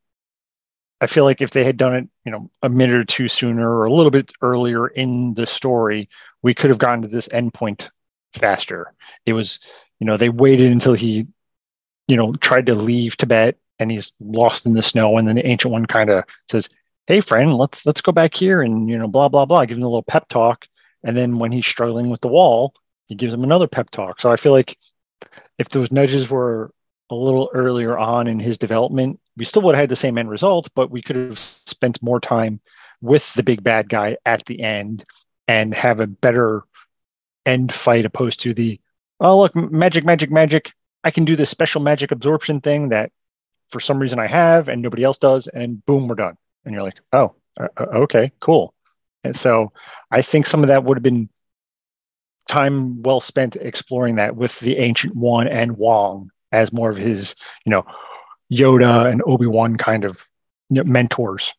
[1.01, 3.69] I feel like if they had done it, you know, a minute or two sooner
[3.69, 6.09] or a little bit earlier in the story,
[6.43, 7.89] we could have gotten to this endpoint
[8.35, 8.95] faster.
[9.27, 9.59] It was,
[9.99, 11.27] you know, they waited until he,
[12.07, 15.19] you know, tried to leave Tibet and he's lost in the snow.
[15.19, 16.69] And then the ancient one kind of says,
[17.07, 19.83] Hey friend, let's let's go back here and you know, blah, blah, blah, give him
[19.83, 20.67] a little pep talk.
[21.03, 22.75] And then when he's struggling with the wall,
[23.07, 24.21] he gives him another pep talk.
[24.21, 24.79] So I feel like
[25.59, 26.73] if those nudges were
[27.11, 30.31] a little earlier on in his development, we still would have had the same end
[30.31, 32.61] result, but we could have spent more time
[33.01, 35.05] with the big bad guy at the end
[35.49, 36.63] and have a better
[37.47, 38.79] end fight opposed to the
[39.19, 43.11] oh look magic magic magic i can do this special magic absorption thing that
[43.71, 46.37] for some reason I have and nobody else does, and boom, we're done.
[46.65, 48.75] And you're like, oh, uh, uh, okay, cool.
[49.25, 49.73] And so
[50.11, 51.29] I think some of that would have been
[52.49, 57.35] time well spent exploring that with the Ancient One and Wong as more of his,
[57.65, 57.85] you know,
[58.53, 60.27] Yoda and Obi Wan kind of
[60.71, 61.55] mentors.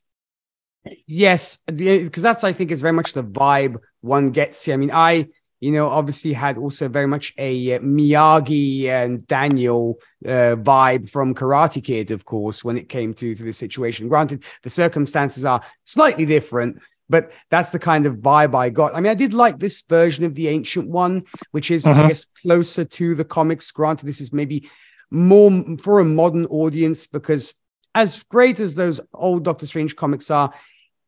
[1.06, 4.66] Yes, because that's I think is very much the vibe one gets.
[4.66, 4.74] Here.
[4.74, 5.28] I mean, I
[5.62, 11.36] you know, obviously had also very much a uh, Miyagi and Daniel uh, vibe from
[11.36, 14.10] Karate Kid, of course, when it came to, to the situation.
[14.10, 18.96] Granted, the circumstances are slightly different, but that's the kind of vibe I got.
[18.96, 22.06] I mean, I did like this version of the Ancient One, which is, uh-huh.
[22.06, 23.70] I guess, closer to the comics.
[23.70, 24.68] Granted, this is maybe
[25.12, 27.54] more for a modern audience because
[27.94, 30.54] as great as those old Doctor Strange comics are,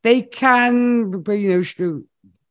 [0.03, 2.03] they can, you know,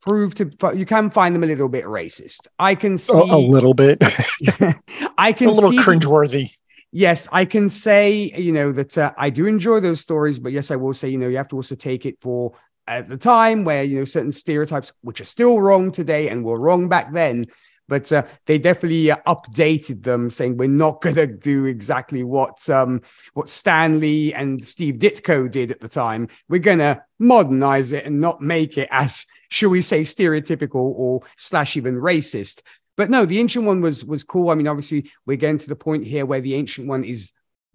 [0.03, 2.49] prove to you can find them a little bit racist.
[2.59, 3.99] I can see a, a little bit.
[5.17, 6.51] I can a little see, cringeworthy.
[6.91, 10.71] Yes, I can say you know that uh, I do enjoy those stories, but yes,
[10.71, 12.53] I will say you know you have to also take it for
[12.87, 16.59] at the time where you know certain stereotypes which are still wrong today and were
[16.59, 17.47] wrong back then
[17.89, 22.69] but uh, they definitely uh, updated them saying we're not going to do exactly what
[22.71, 23.03] um,
[23.35, 26.29] what Stan Lee and Steve Ditko did at the time.
[26.49, 31.21] We're going to modernize it and not make it as shall we say, stereotypical or
[31.37, 32.63] slash even racist.
[32.97, 34.51] But no, the ancient one was was cool.
[34.51, 37.33] I mean, obviously, we're getting to the point here where the ancient one is,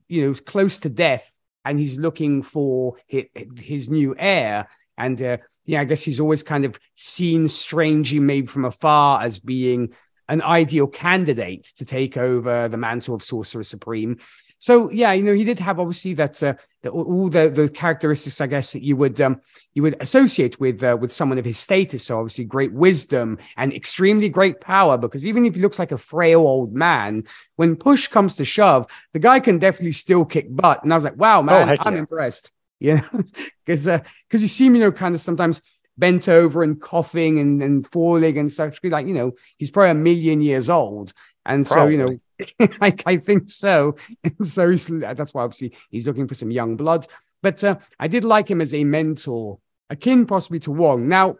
[0.07, 1.31] you know, close to death,
[1.65, 3.25] and he's looking for his,
[3.57, 4.67] his new heir.
[4.97, 9.39] And uh, yeah, I guess he's always kind of seen strangely, maybe from afar, as
[9.39, 9.93] being
[10.29, 14.17] an ideal candidate to take over the mantle of Sorcerer Supreme.
[14.59, 18.41] So yeah, you know, he did have obviously that, uh, the, all the the characteristics,
[18.41, 19.39] I guess, that you would um,
[19.75, 22.05] you would associate with uh, with someone of his status.
[22.05, 24.97] So obviously, great wisdom and extremely great power.
[24.97, 27.25] Because even if he looks like a frail old man,
[27.57, 30.83] when push comes to shove, the guy can definitely still kick butt.
[30.83, 31.99] And I was like, wow, man, oh, I'm yeah.
[31.99, 32.51] impressed.
[32.79, 33.01] Yeah,
[33.65, 35.61] because because you see him, you know, kind of sometimes
[35.97, 38.79] bent over and coughing and, and falling and such.
[38.83, 41.13] Like, you know, he's probably a million years old.
[41.45, 41.97] And Probably.
[41.97, 42.19] so, you
[42.59, 43.95] know, I, I think so.
[44.23, 47.07] And so that's why obviously he's looking for some young blood.
[47.41, 49.59] But uh, I did like him as a mentor,
[49.89, 51.07] akin possibly to Wong.
[51.07, 51.37] Now,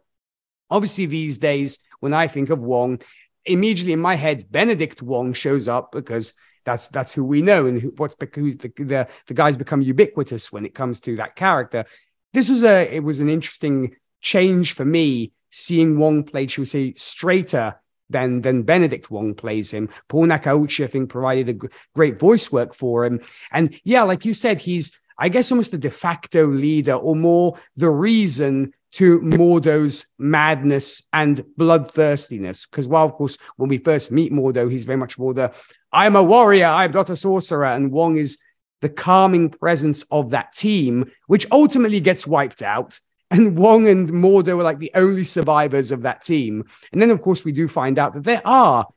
[0.70, 3.02] obviously, these days, when I think of Wong,
[3.46, 6.34] immediately in my head, Benedict Wong shows up because
[6.68, 10.52] that's that's who we know and who, what's because the, the the guy's become ubiquitous
[10.52, 11.86] when it comes to that character.
[12.34, 16.66] This was a it was an interesting change for me seeing Wong played, should we
[16.66, 19.88] say, straighter than than Benedict Wong plays him.
[20.10, 23.22] Paul Nakauchi, I think, provided a g- great voice work for him.
[23.50, 27.58] And yeah, like you said, he's I guess almost the de facto leader, or more
[27.78, 32.66] the reason to Mordo's madness and bloodthirstiness.
[32.70, 35.54] Because while, of course, when we first meet Mordo, he's very much more the
[35.92, 38.38] I'm a warrior, I'm not a sorcerer, and Wong is
[38.82, 43.00] the calming presence of that team, which ultimately gets wiped out.
[43.30, 46.64] And Wong and Mordo were like the only survivors of that team.
[46.94, 48.88] And then, of course, we do find out that there are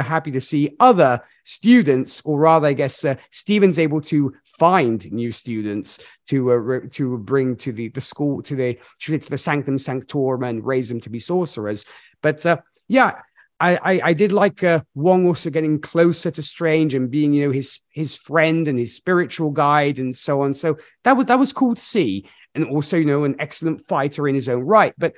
[0.00, 5.32] happy to see other students, or rather, I guess uh, Stephen's able to find new
[5.32, 9.78] students to uh, re- to bring to the the school to the to the Sanctum
[9.78, 11.84] Sanctorum and raise them to be sorcerers.
[12.22, 13.20] But uh, yeah,
[13.58, 17.46] I, I, I did like uh, Wong also getting closer to Strange and being, you
[17.46, 20.54] know, his his friend and his spiritual guide and so on.
[20.54, 24.28] So that was that was cool to see, and also, you know, an excellent fighter
[24.28, 24.94] in his own right.
[24.98, 25.14] But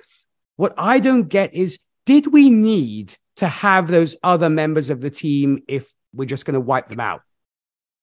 [0.57, 5.11] what I don't get is, did we need to have those other members of the
[5.11, 7.23] team if we're just going to wipe them out?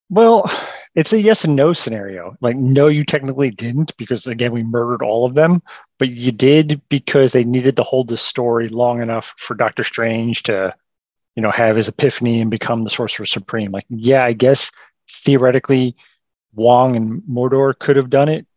[0.10, 0.50] Well,
[0.96, 2.36] it's a yes and no scenario.
[2.40, 5.62] Like, no, you technically didn't because, again, we murdered all of them,
[6.00, 10.44] but you did because they needed to hold the story long enough for Doctor Strange
[10.44, 10.74] to,
[11.36, 13.72] you know, have his epiphany and become the Sorcerer Supreme.
[13.72, 14.72] Like, yeah, I guess
[15.10, 15.96] theoretically,
[16.54, 18.48] Wong and Mordo could have done it,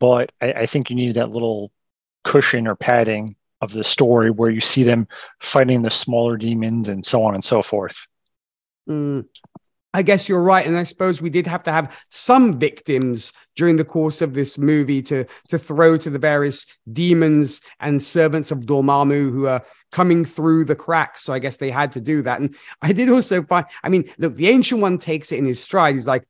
[0.00, 1.70] but I, I think you needed that little
[2.24, 5.06] cushion or padding of the story where you see them
[5.40, 8.06] fighting the smaller demons and so on and so forth.
[8.88, 9.26] Mm,
[9.96, 13.76] I guess you're right, and I suppose we did have to have some victims during
[13.76, 18.66] the course of this movie to to throw to the various demons and servants of
[18.66, 21.22] Dormammu who are coming through the cracks.
[21.22, 22.40] So I guess they had to do that.
[22.40, 25.62] And I did also find, I mean, look, the ancient one takes it in his
[25.62, 25.94] stride.
[25.94, 26.24] He's like,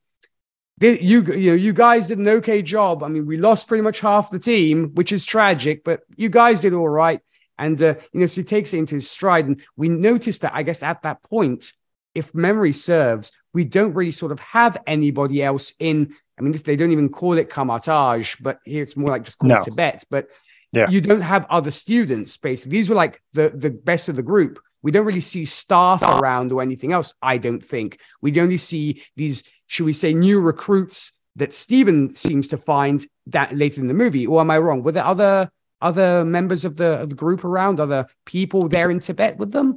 [0.81, 3.03] you you know you guys did an okay job.
[3.03, 6.61] I mean, we lost pretty much half the team, which is tragic, but you guys
[6.61, 7.21] did all right.
[7.59, 10.55] And uh, you know, so he takes it into his stride, and we noticed that
[10.55, 11.73] I guess at that point,
[12.15, 16.15] if memory serves, we don't really sort of have anybody else in.
[16.39, 19.53] I mean, they don't even call it Kamar-Taj, but here it's more like just called
[19.55, 19.61] No.
[19.61, 20.05] Tibet.
[20.11, 20.29] But
[20.73, 20.91] Yeah.
[20.91, 22.37] you don't have other students.
[22.37, 24.55] Basically, these were like the the best of the group.
[24.83, 27.15] We don't really see staff around or anything else.
[27.33, 27.89] I don't think
[28.21, 29.43] we only see these,
[29.73, 32.99] should we say, new recruits that Stephen seems to find
[33.37, 34.27] that later in the movie.
[34.27, 34.83] Or am I wrong?
[34.83, 37.81] Were there other other members of the of the group around?
[37.81, 38.03] Other
[38.35, 39.69] people there in Tibet with them?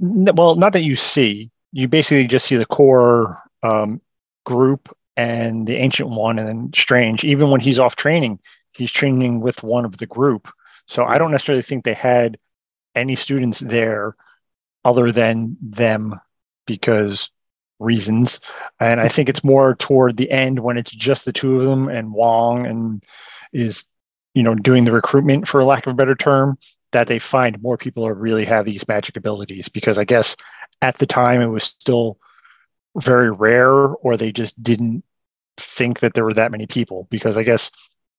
[0.00, 4.00] Well not that you see you basically just see the core um,
[4.44, 7.24] group and the ancient one and then strange.
[7.24, 8.38] Even when he's off training
[8.72, 10.48] he's training with one of the group.
[10.86, 12.38] So i don't necessarily think they had
[12.94, 14.16] any students there
[14.84, 16.20] other than them
[16.66, 17.30] because
[17.78, 18.40] reasons.
[18.78, 21.88] And i think it's more toward the end when it's just the two of them
[21.88, 23.02] and wong and
[23.52, 23.84] is
[24.34, 26.56] you know doing the recruitment for lack of a better term
[26.92, 29.68] that they find more people who really have these magic abilities.
[29.68, 30.36] Because I guess
[30.82, 32.18] at the time it was still
[32.96, 35.04] very rare or they just didn't
[35.56, 37.70] think that there were that many people because I guess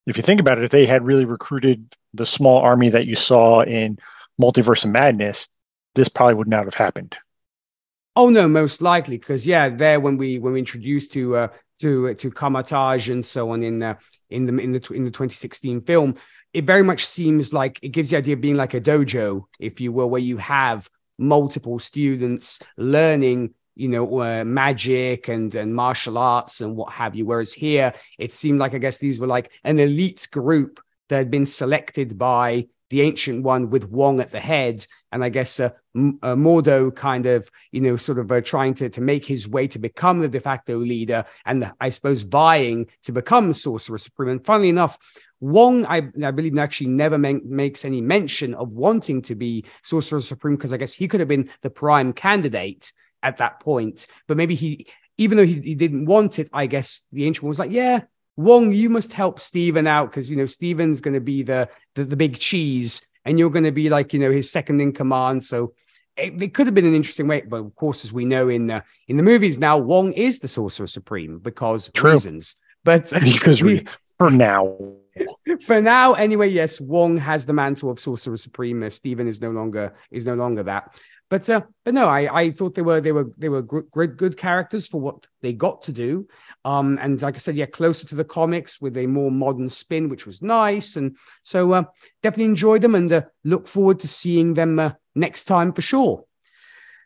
[0.05, 3.15] if you think about it if they had really recruited the small army that you
[3.15, 3.97] saw in
[4.39, 5.47] Multiverse of Madness
[5.95, 7.15] this probably would not have happened.
[8.15, 11.47] Oh no, most likely because yeah, there when we when we introduced to uh,
[11.79, 13.97] to to Kamar-Taj and so on in the
[14.29, 16.15] in the in the in the 2016 film,
[16.53, 19.79] it very much seems like it gives the idea of being like a dojo, if
[19.79, 20.89] you will, where you have
[21.21, 27.25] multiple students learning, you know, uh, magic and and martial arts and what have you.
[27.25, 31.31] Whereas here, it seemed like I guess these were like an elite group that had
[31.31, 35.69] been selected by the ancient one with Wong at the head, and I guess uh,
[35.95, 39.67] uh, Mordo kind of, you know, sort of uh, trying to to make his way
[39.67, 44.31] to become the de facto leader, and I suppose vying to become Sorcerer Supreme.
[44.31, 44.97] And funnily enough,
[45.41, 50.21] Wong, I, I believe, actually never men- makes any mention of wanting to be Sorcerer
[50.21, 54.07] Supreme because I guess he could have been the prime candidate at that point.
[54.27, 57.49] But maybe he, even though he, he didn't want it, I guess the ancient one
[57.49, 58.01] was like, yeah,
[58.37, 62.05] Wong, you must help Stephen out because you know Stephen's going to be the, the
[62.05, 65.43] the big cheese, and you're going to be like you know his second in command.
[65.43, 65.73] So
[66.17, 68.69] it, it could have been an interesting way, but of course, as we know in
[68.69, 72.13] uh, in the movies now, Wong is the Sorcerer Supreme because True.
[72.13, 72.55] reasons.
[72.83, 73.85] But because we,
[74.21, 74.77] for now,
[75.61, 78.87] for now, anyway, yes, Wong has the mantle of Sorcerer Supreme.
[78.91, 80.95] Stephen is no longer is no longer that.
[81.31, 84.37] But uh, but no, I, I thought they were they were they were great good
[84.37, 86.27] characters for what they got to do.
[86.65, 90.07] Um, and like I said, yeah, closer to the comics with a more modern spin,
[90.07, 90.97] which was nice.
[90.97, 91.83] And so uh,
[92.21, 96.25] definitely enjoyed them and uh, look forward to seeing them uh, next time for sure.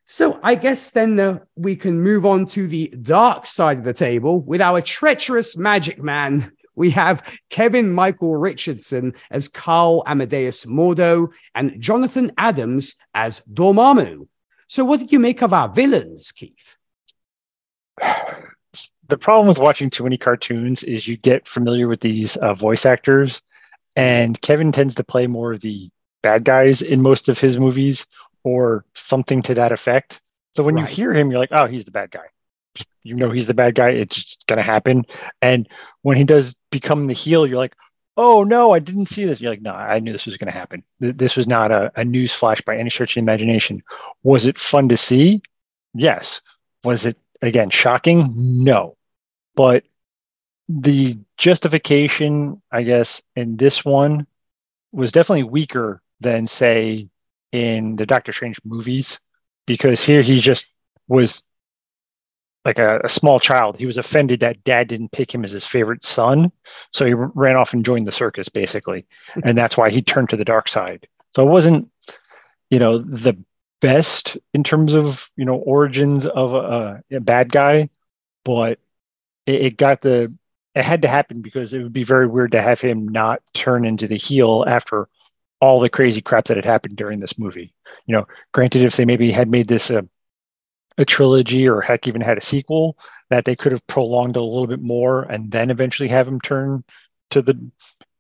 [0.03, 3.93] So I guess then uh, we can move on to the dark side of the
[3.93, 6.51] table with our treacherous magic man.
[6.75, 14.27] We have Kevin Michael Richardson as Karl Amadeus Mordo and Jonathan Adams as Dormammu.
[14.67, 16.77] So what did you make of our villains, Keith?
[19.07, 22.87] The problem with watching too many cartoons is you get familiar with these uh, voice
[22.87, 23.39] actors,
[23.95, 25.89] and Kevin tends to play more of the
[26.23, 28.07] bad guys in most of his movies
[28.43, 30.21] or something to that effect.
[30.55, 30.89] So when right.
[30.89, 32.25] you hear him, you're like, oh, he's the bad guy.
[33.03, 33.89] You know he's the bad guy.
[33.89, 35.05] It's going to happen.
[35.41, 35.67] And
[36.01, 37.75] when he does become the heel, you're like,
[38.17, 39.41] oh no, I didn't see this.
[39.41, 40.83] You're like, no, I knew this was going to happen.
[40.99, 43.81] This was not a, a news flash by any stretch of the imagination.
[44.23, 45.41] Was it fun to see?
[45.93, 46.41] Yes.
[46.83, 48.33] Was it again shocking?
[48.63, 48.97] No.
[49.55, 49.83] But
[50.67, 54.27] the justification, I guess, in this one
[54.91, 57.09] was definitely weaker than say
[57.51, 59.19] in the Doctor Strange movies
[59.65, 60.67] because here he just
[61.07, 61.43] was
[62.65, 63.77] like a, a, small child.
[63.77, 66.51] He was offended that dad didn't pick him as his favorite son.
[66.91, 69.05] So he ran off and joined the circus, basically.
[69.43, 71.07] and that's why he turned to the dark side.
[71.31, 71.91] So it wasn't,
[72.69, 73.37] you know, the
[73.81, 77.89] best in terms of, you know, origins of a, a bad guy,
[78.43, 78.79] but
[79.45, 80.33] it, it got the,
[80.73, 83.85] it had to happen because it would be very weird to have him not turn
[83.85, 85.07] into the heel after
[85.61, 87.73] all the crazy crap that had happened during this movie.
[88.07, 90.07] You know, granted, if they maybe had made this a
[90.97, 92.97] a trilogy or heck even had a sequel
[93.29, 96.83] that they could have prolonged a little bit more and then eventually have him turn
[97.31, 97.59] to the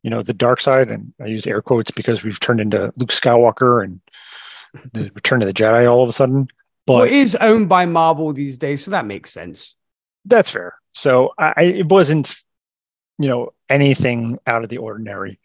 [0.03, 0.89] you know the dark side.
[0.89, 4.01] And i use air quotes because we've turned into luke skywalker and
[4.93, 6.47] the return of the jedi all of a sudden.
[6.85, 9.75] But well, it is owned by marvel these days so that makes sense.
[10.25, 10.75] That's fair.
[10.93, 12.35] So i it wasn't
[13.17, 15.39] you know anything out of the ordinary.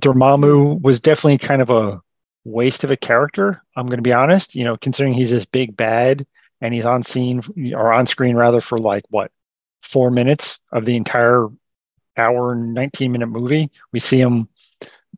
[0.00, 2.00] Dormammu was definitely kind of a
[2.48, 3.62] waste of a character.
[3.76, 4.54] I'm going to be honest.
[4.54, 6.26] You know, considering he's this big bad
[6.60, 7.42] and he's on scene
[7.74, 9.30] or on screen rather for like what
[9.82, 11.48] four minutes of the entire
[12.16, 13.70] hour and 19 minute movie.
[13.92, 14.48] We see him.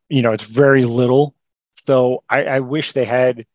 [0.08, 1.34] You know, it's very little.
[1.74, 3.46] So I, I wish they had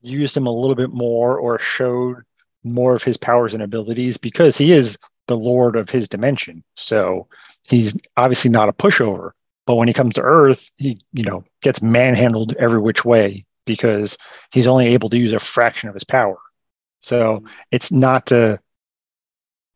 [0.00, 2.16] used him a little bit more or showed
[2.64, 6.62] more of his powers and abilities because he is the lord of his dimension.
[6.74, 7.28] So
[7.64, 9.32] he's obviously not a pushover.
[9.66, 14.18] But when he comes to Earth, he, you know, gets manhandled every which way because
[14.50, 16.38] he's only able to use a fraction of his power.
[17.00, 17.46] So mm-hmm.
[17.70, 18.58] it's not to,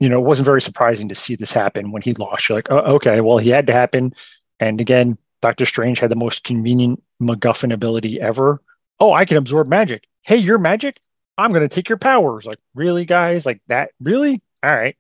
[0.00, 2.48] you know, it wasn't very surprising to see this happen when he lost.
[2.48, 4.14] You're like, oh, okay, well, he had to happen.
[4.58, 8.60] And again, Doctor Strange had the most convenient MacGuffin ability ever.
[8.98, 10.06] Oh, I can absorb magic.
[10.22, 10.98] Hey, you're magic.
[11.38, 12.46] I'm going to take your powers.
[12.46, 13.46] Like, really, guys?
[13.46, 13.90] Like that?
[14.00, 14.42] Really?
[14.62, 14.96] All right.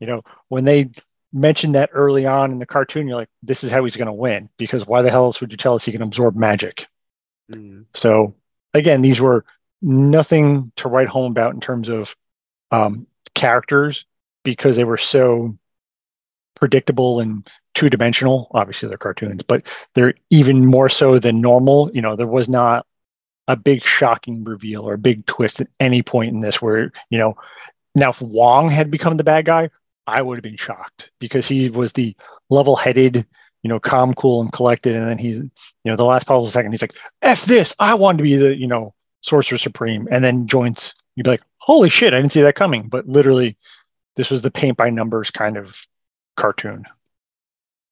[0.00, 0.90] You know, when they
[1.32, 4.12] mentioned that early on in the cartoon, you're like, this is how he's going to
[4.12, 6.86] win because why the hell else would you tell us he can absorb magic?
[7.52, 7.84] Mm.
[7.94, 8.34] So
[8.74, 9.44] again, these were
[9.82, 12.14] nothing to write home about in terms of
[12.70, 14.04] um, characters
[14.44, 15.56] because they were so
[16.56, 18.50] predictable and two dimensional.
[18.52, 21.90] Obviously, they're cartoons, but they're even more so than normal.
[21.92, 22.86] You know, there was not
[23.48, 27.18] a big shocking reveal or a big twist at any point in this where, you
[27.18, 27.36] know,
[27.94, 29.70] now if Wong had become the bad guy,
[30.10, 32.16] I would have been shocked because he was the
[32.48, 33.26] level headed,
[33.62, 34.96] you know, calm, cool, and collected.
[34.96, 35.50] And then he's, you
[35.84, 38.66] know, the last possible second, he's like, F this, I want to be the, you
[38.66, 40.08] know, Sorcerer Supreme.
[40.10, 42.88] And then joins, you'd be like, holy shit, I didn't see that coming.
[42.88, 43.56] But literally,
[44.16, 45.86] this was the paint by numbers kind of
[46.36, 46.84] cartoon.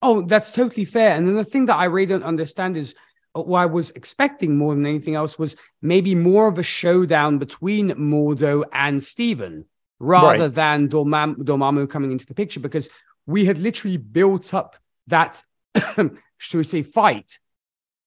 [0.03, 1.17] Oh, that's totally fair.
[1.17, 2.95] And then the thing that I really don't understand is
[3.35, 7.39] uh, what I was expecting more than anything else was maybe more of a showdown
[7.39, 9.67] between Mordo and Stephen
[9.99, 10.55] rather right.
[10.55, 12.89] than Dormam- Dormammu coming into the picture because
[13.27, 14.77] we had literally built up
[15.09, 15.43] that,
[16.39, 17.39] should we say, fight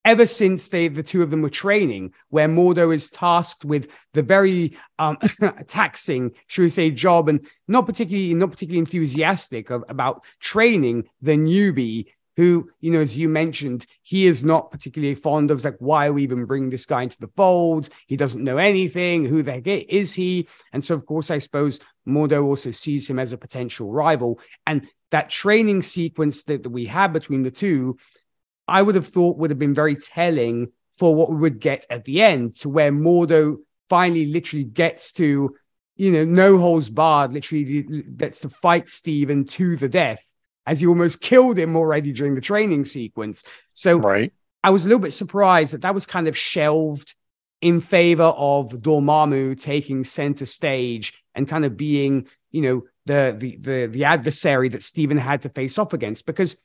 [0.03, 4.23] ever since they the two of them were training, where Mordo is tasked with the
[4.23, 5.17] very um,
[5.67, 11.33] taxing, should we say, job, and not particularly not particularly enthusiastic of, about training the
[11.33, 12.07] newbie
[12.37, 15.63] who, you know, as you mentioned, he is not particularly fond of.
[15.63, 17.89] like, why are we even bring this guy into the fold?
[18.07, 19.25] He doesn't know anything.
[19.25, 20.47] Who the heck is he?
[20.73, 24.39] And so, of course, I suppose Mordo also sees him as a potential rival.
[24.65, 27.97] And that training sequence that, that we had between the two,
[28.67, 32.05] I would have thought would have been very telling for what we would get at
[32.05, 33.57] the end, to where Mordo
[33.89, 35.55] finally literally gets to
[35.97, 37.83] you know, no holes barred, literally
[38.15, 40.23] gets to fight Stephen to the death
[40.65, 43.43] as he almost killed him already during the training sequence.
[43.73, 44.33] So Right.
[44.63, 47.15] I was a little bit surprised that that was kind of shelved
[47.61, 53.57] in favor of Dormammu taking center stage and kind of being, you know, the the
[53.57, 56.25] the the adversary that Stephen had to face off against.
[56.25, 56.55] Because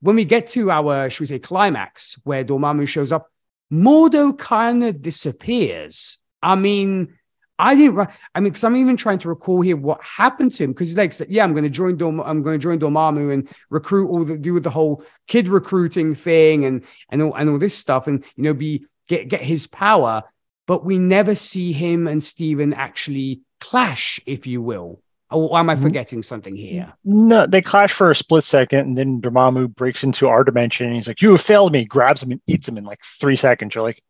[0.00, 3.30] when we get to our, should we say, climax where Dormammu shows up,
[3.72, 6.18] Mordo kind of disappears.
[6.42, 7.17] I mean,
[7.58, 8.08] I didn't.
[8.34, 10.72] I mean, because I'm even trying to recall here what happened to him.
[10.72, 12.20] Because he's like, said, yeah, I'm going to join Dorm.
[12.20, 16.14] I'm going to join Dormammu and recruit all the do with the whole kid recruiting
[16.14, 19.66] thing and and all and all this stuff, and you know, be get get his
[19.66, 20.22] power.
[20.66, 25.02] But we never see him and Stephen actually clash, if you will.
[25.30, 25.82] Or am I mm-hmm.
[25.82, 26.92] forgetting something here?
[27.04, 30.86] No, they clash for a split second, and then Dormammu breaks into our dimension.
[30.86, 33.36] And he's like, "You have failed me!" Grabs him and eats him in like three
[33.36, 33.74] seconds.
[33.74, 34.02] You're like,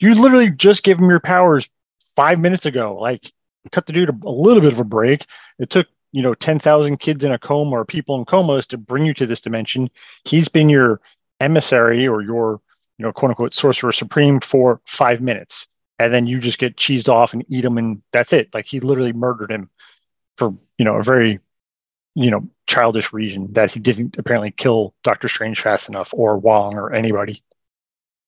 [0.00, 1.68] "You literally just gave him your powers
[2.16, 3.32] five minutes ago." Like,
[3.70, 5.26] cut the dude a, a little bit of a break.
[5.58, 8.78] It took you know ten thousand kids in a coma or people in comas to
[8.78, 9.90] bring you to this dimension.
[10.24, 11.00] He's been your
[11.40, 12.60] emissary or your
[12.98, 15.66] you know quote unquote sorcerer supreme for five minutes,
[15.98, 18.52] and then you just get cheesed off and eat him, and that's it.
[18.54, 19.70] Like he literally murdered him
[20.36, 21.40] for you know a very
[22.14, 26.74] you know childish reason that he didn't apparently kill Doctor Strange fast enough or Wong
[26.74, 27.42] or anybody.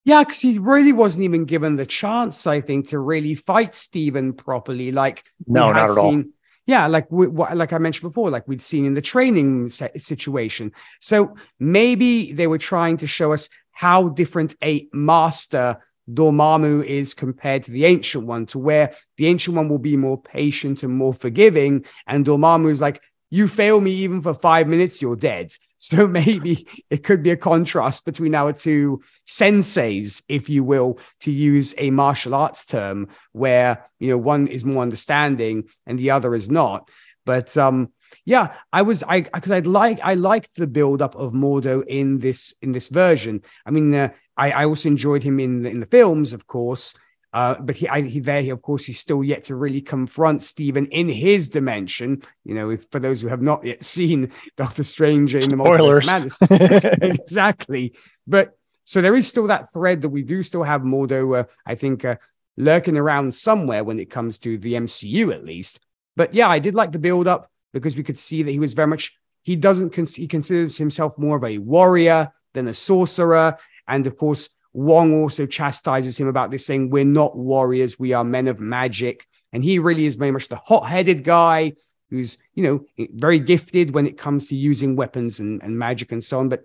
[0.07, 4.33] Yeah, because he really wasn't even given the chance, I think, to really fight Stephen
[4.33, 4.93] properly.
[4.93, 6.23] Like No, not at all.
[6.65, 10.73] Yeah, like we, what, like I mentioned before, like we'd seen in the training situation.
[11.01, 17.65] So maybe they were trying to show us how different a master Dormammu is compared
[17.65, 21.13] to the ancient one, to where the ancient one will be more patient and more
[21.15, 25.53] forgiving, and Dormammu is like, "You fail me even for five minutes, you're dead."
[25.87, 31.31] So maybe it could be a contrast between our two senseis, if you will, to
[31.31, 36.35] use a martial arts term, where you know one is more understanding and the other
[36.35, 36.91] is not.
[37.27, 37.93] But um,
[38.25, 42.19] yeah, I was I because I'd like I liked the build up of Mordo in
[42.19, 43.43] this in this version.
[43.67, 46.95] I mean, uh, I I also enjoyed him in in the films, of course.
[47.33, 50.43] Uh, but he, I, he there, he, of course, he's still yet to really confront
[50.43, 52.23] Stephen in his dimension.
[52.45, 56.03] You know, if, for those who have not yet seen Doctor Strange in the Multiverse
[56.03, 56.41] Spoilers.
[56.41, 56.85] Madness,
[57.21, 57.95] exactly.
[58.27, 61.75] But so there is still that thread that we do still have Mordo, uh, I
[61.75, 62.17] think, uh,
[62.57, 65.81] lurking around somewhere when it comes to the MCU at least.
[66.15, 68.75] But yeah, I did like the build up because we could see that he was
[68.75, 73.59] very much he doesn't cons- he considers himself more of a warrior than a sorcerer,
[73.87, 74.49] and of course.
[74.77, 79.27] Wong also chastises him about this, saying, We're not warriors, we are men of magic.
[79.55, 81.73] And he really is very much the hot headed guy
[82.11, 86.23] who's, you know, very gifted when it comes to using weapons and, and magic and
[86.23, 86.51] so on.
[86.51, 86.65] But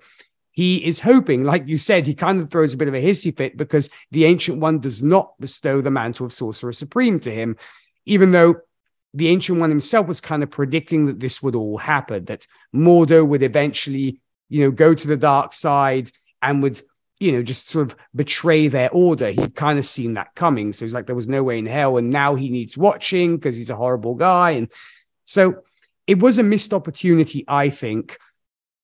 [0.51, 3.35] he is hoping, like you said, he kind of throws a bit of a hissy
[3.35, 7.55] fit because the Ancient One does not bestow the mantle of Sorcerer Supreme to him,
[8.05, 8.55] even though
[9.13, 12.45] the Ancient One himself was kind of predicting that this would all happen, that
[12.75, 16.81] Mordo would eventually, you know, go to the dark side and would,
[17.21, 19.29] you know, just sort of betray their order.
[19.29, 20.73] He'd kind of seen that coming.
[20.73, 21.97] So he's like, there was no way in hell.
[21.97, 24.51] And now he needs watching because he's a horrible guy.
[24.51, 24.71] And
[25.23, 25.61] so
[26.07, 28.17] it was a missed opportunity, I think,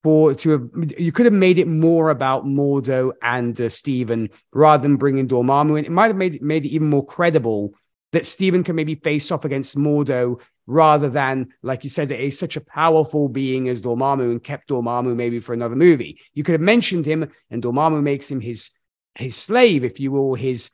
[0.04, 4.82] for to have you could have made it more about Mordo and uh, Stephen rather
[4.82, 5.84] than bringing Dormammu in.
[5.84, 7.74] It might have made it made it even more credible
[8.12, 12.38] that Stephen can maybe face off against Mordo rather than, like you said, that he's
[12.38, 16.20] such a powerful being as Dormammu and kept Dormammu maybe for another movie.
[16.34, 18.70] You could have mentioned him, and Dormammu makes him his
[19.14, 20.70] his slave, if you will, his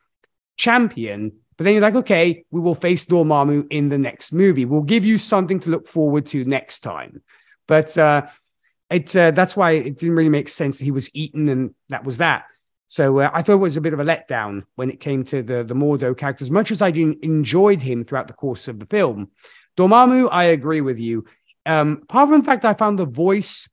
[0.57, 1.33] champion.
[1.57, 4.65] But then you're like, okay, we will face Dormammu in the next movie.
[4.65, 7.23] We'll give you something to look forward to next time.
[7.69, 8.27] But uh,
[8.91, 12.05] it uh, that's why it didn't really make sense that he was eaten and that
[12.05, 12.45] was that.
[12.89, 15.43] So uh, I thought it was a bit of a letdown when it came to
[15.43, 16.45] the the Mordo character.
[16.45, 19.31] As much as I enjoyed him throughout the course of the film,
[19.77, 21.25] Dormammu, I agree with you.
[21.67, 23.69] Um, apart from the fact I found the voice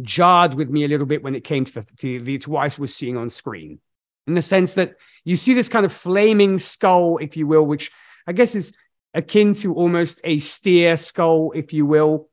[0.00, 2.62] jarred with me a little bit when it came to the to, the, to what
[2.62, 3.80] I was seeing on screen,
[4.26, 7.90] in the sense that you see this kind of flaming skull, if you will, which
[8.26, 8.74] I guess is
[9.14, 12.28] akin to almost a steer skull, if you will,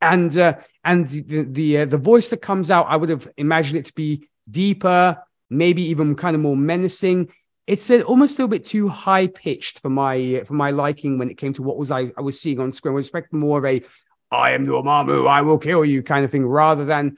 [0.00, 0.54] and uh,
[0.84, 3.94] and the the uh, the voice that comes out, I would have imagined it to
[3.94, 7.32] be deeper, maybe even kind of more menacing.
[7.66, 11.30] It's a, almost a little bit too high pitched for my for my liking when
[11.30, 12.92] it came to what was I, I was seeing on screen.
[12.92, 13.82] I was expecting more of a
[14.30, 17.16] "I am Dormammu, I will kill you" kind of thing, rather than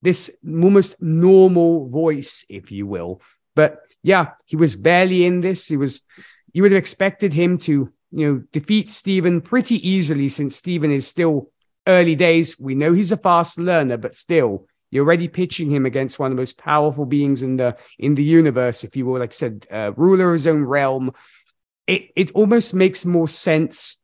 [0.00, 3.20] this almost normal voice, if you will.
[3.54, 5.68] But yeah, he was barely in this.
[5.68, 6.00] He was.
[6.54, 11.06] You would have expected him to, you know, defeat Stephen pretty easily, since Stephen is
[11.06, 11.50] still
[11.86, 12.58] early days.
[12.58, 16.36] We know he's a fast learner, but still, you're already pitching him against one of
[16.36, 19.18] the most powerful beings in the in the universe, if you will.
[19.18, 21.12] Like I said, uh, ruler of his own realm.
[21.86, 23.96] It it almost makes more sense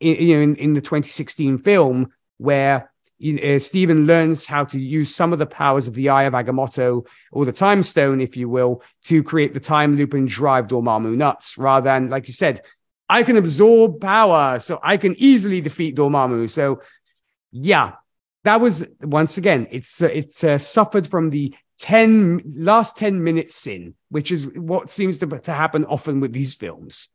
[0.00, 2.90] in, you know in, in the 2016 film where
[3.22, 7.06] uh, Stephen learns how to use some of the powers of the Eye of Agamotto,
[7.30, 11.14] or the Time Stone, if you will, to create the time loop and drive Dormammu
[11.14, 12.62] nuts, rather than, like you said,
[13.08, 16.50] I can absorb power, so I can easily defeat Dormammu.
[16.50, 16.80] So,
[17.52, 17.92] yeah,
[18.44, 23.54] that was once again, it's uh, it's uh, suffered from the 10 last 10 minutes
[23.54, 27.08] sin, which is what seems to, to happen often with these films.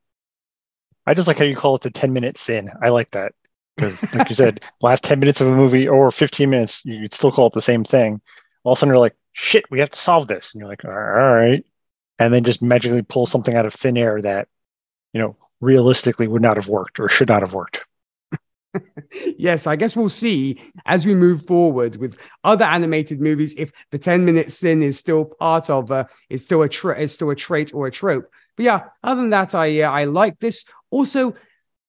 [1.05, 2.69] I just like how you call it the 10 minute sin.
[2.81, 3.33] I like that
[3.75, 7.31] because, like you said, last 10 minutes of a movie or 15 minutes, you'd still
[7.31, 8.21] call it the same thing.
[8.63, 10.53] All of a sudden, you're like, shit, we have to solve this.
[10.53, 11.65] And you're like, all right.
[12.19, 14.49] And then just magically pull something out of thin air that,
[15.13, 17.85] you know, realistically would not have worked or should not have worked.
[19.37, 23.97] Yes, I guess we'll see as we move forward with other animated movies if the
[23.97, 27.35] 10 minute sin is still part of uh, is still a tra- is still a
[27.35, 28.29] trait or a trope.
[28.55, 30.65] But yeah, other than that, I uh, I like this.
[30.89, 31.35] Also,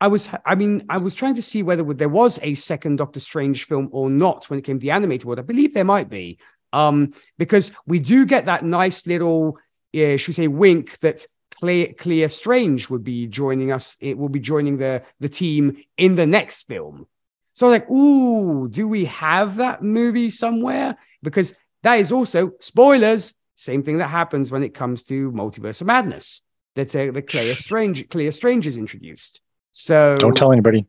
[0.01, 3.21] I was I mean I was trying to see whether there was a second Doctor
[3.21, 5.39] Strange film or not when it came to the animated world.
[5.39, 6.39] I believe there might be,
[6.73, 9.59] um, because we do get that nice little,
[9.95, 11.27] uh, should we say, wink that
[11.61, 13.97] Clea, Clea Strange would be joining us.
[14.01, 17.07] It will be joining the the team in the next film.
[17.53, 20.97] So like, ooh, do we have that movie somewhere?
[21.23, 23.35] Because that is also spoilers.
[23.57, 26.43] Same thing that happens when it comes to Multiverse of Madness.
[26.77, 28.09] That's a, uh, the Clea Strange.
[28.09, 29.41] Clea Strange is introduced.
[29.73, 30.87] So don't tell anybody.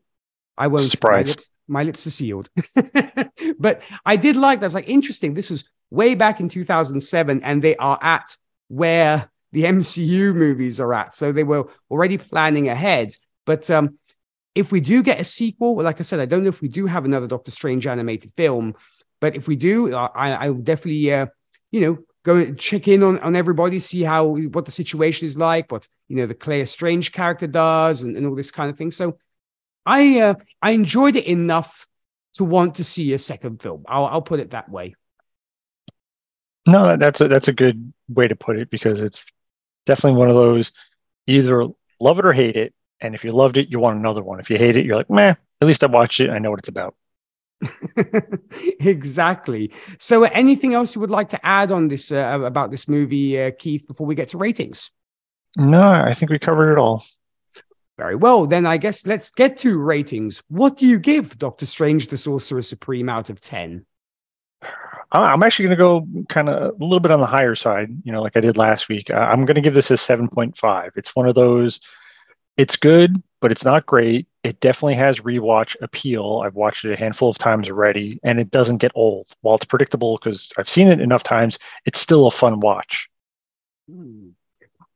[0.56, 0.88] I won't.
[0.88, 1.26] Surprise.
[1.26, 2.50] My lips, my lips are sealed.
[3.58, 4.66] but I did like that.
[4.66, 5.34] It's like interesting.
[5.34, 8.36] This was way back in 2007, and they are at
[8.68, 11.14] where the MCU movies are at.
[11.14, 13.14] So they were already planning ahead.
[13.46, 13.98] But um,
[14.54, 16.86] if we do get a sequel, like I said, I don't know if we do
[16.86, 18.74] have another Doctor Strange animated film,
[19.20, 21.26] but if we do, I, I will definitely, uh,
[21.70, 25.70] you know, go check in on, on everybody, see how what the situation is like,
[25.70, 28.90] what you know the Clea Strange character does, and, and all this kind of thing.
[28.90, 29.18] So
[29.86, 31.86] I uh, I enjoyed it enough
[32.34, 33.84] to want to see a second film.
[33.88, 34.94] I'll, I'll put it that way.
[36.66, 39.24] No, that's a, that's a good way to put it because it's
[39.86, 40.72] definitely one of those
[41.26, 41.66] either
[42.00, 42.74] love it or hate it.
[43.00, 44.40] And if you loved it, you want another one.
[44.40, 46.30] If you hate it, you're like, meh, at least I watched it.
[46.30, 46.94] I know what it's about.
[48.80, 49.72] exactly.
[49.98, 53.40] So, uh, anything else you would like to add on this uh, about this movie,
[53.40, 54.90] uh, Keith, before we get to ratings?
[55.56, 57.04] No, I think we covered it all.
[57.98, 58.46] Very well.
[58.46, 60.42] Then I guess let's get to ratings.
[60.48, 63.84] What do you give Doctor Strange the Sorcerer Supreme out of 10?
[65.12, 68.12] I'm actually going to go kind of a little bit on the higher side, you
[68.12, 69.10] know, like I did last week.
[69.10, 70.90] I'm going to give this a 7.5.
[70.96, 71.80] It's one of those,
[72.56, 74.28] it's good, but it's not great.
[74.44, 76.42] It definitely has rewatch appeal.
[76.44, 79.26] I've watched it a handful of times already, and it doesn't get old.
[79.40, 83.08] While it's predictable because I've seen it enough times, it's still a fun watch.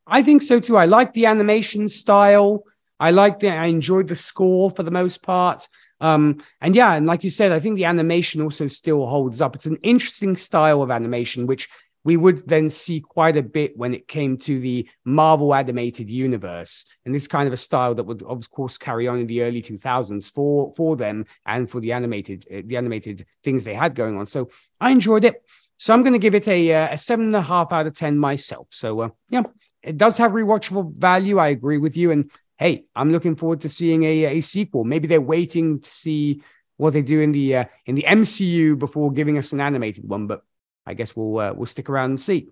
[0.07, 0.77] I think so too.
[0.77, 2.63] I like the animation style.
[3.01, 5.69] I like the, I enjoyed the score for the most part.
[6.05, 9.55] Um, and yeah, and like you said, I think the animation also still holds up.
[9.55, 11.67] It's an interesting style of animation, which
[12.05, 16.85] we would then see quite a bit when it came to the Marvel animated universe.
[17.07, 19.63] And this kind of a style that would, of course, carry on in the early
[19.63, 24.19] 2000s for, for them and for the animated, uh, the animated things they had going
[24.19, 24.27] on.
[24.27, 25.43] So I enjoyed it.
[25.79, 27.95] So I'm going to give it a, uh, a seven and a half out of
[27.95, 28.67] 10 myself.
[28.71, 29.45] So uh, yeah,
[29.83, 31.39] it does have rewatchable value.
[31.39, 32.11] I agree with you.
[32.11, 34.85] And hey, I'm looking forward to seeing a, a sequel.
[34.85, 36.43] Maybe they're waiting to see
[36.77, 40.27] what they do in the uh, in the MCU before giving us an animated one.
[40.27, 40.43] But
[40.87, 42.49] I guess we'll uh, we'll stick around and see.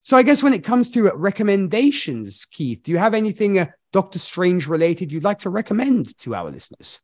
[0.00, 4.18] So I guess when it comes to recommendations, Keith, do you have anything uh, Doctor
[4.18, 7.00] Strange related you'd like to recommend to our listeners?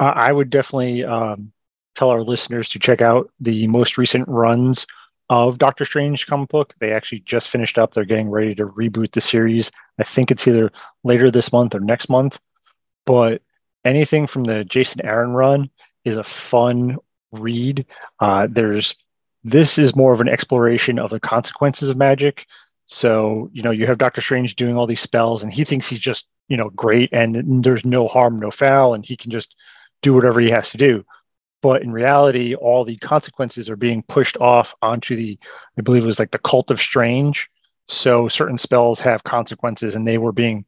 [0.00, 1.52] I would definitely um,
[1.96, 4.86] tell our listeners to check out the most recent runs
[5.30, 6.74] of Doctor Strange comic book.
[6.78, 7.92] They actually just finished up.
[7.92, 9.70] They're getting ready to reboot the series.
[9.98, 10.70] I think it's either
[11.04, 12.38] later this month or next month.
[13.04, 13.42] But
[13.84, 15.70] anything from the Jason Aaron run
[16.04, 16.96] is a fun
[17.32, 17.86] read.
[18.20, 18.94] Uh, there's
[19.44, 22.46] this is more of an exploration of the consequences of magic.
[22.86, 26.00] So you know you have Doctor Strange doing all these spells, and he thinks he's
[26.00, 29.54] just you know great, and there's no harm, no foul, and he can just
[30.00, 31.04] do whatever he has to do
[31.62, 35.38] but in reality all the consequences are being pushed off onto the
[35.78, 37.48] i believe it was like the cult of strange.
[37.90, 40.66] So certain spells have consequences and they were being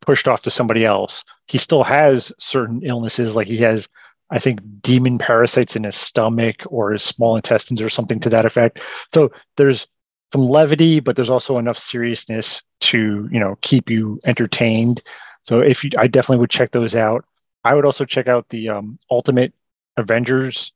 [0.00, 1.22] pushed off to somebody else.
[1.48, 3.88] He still has certain illnesses like he has
[4.30, 8.46] i think demon parasites in his stomach or his small intestines or something to that
[8.46, 8.80] effect.
[9.12, 9.86] So there's
[10.32, 15.02] some levity but there's also enough seriousness to you know keep you entertained.
[15.42, 17.24] So if you i definitely would check those out.
[17.64, 19.52] I would also check out the um, ultimate
[19.96, 20.72] Avengers,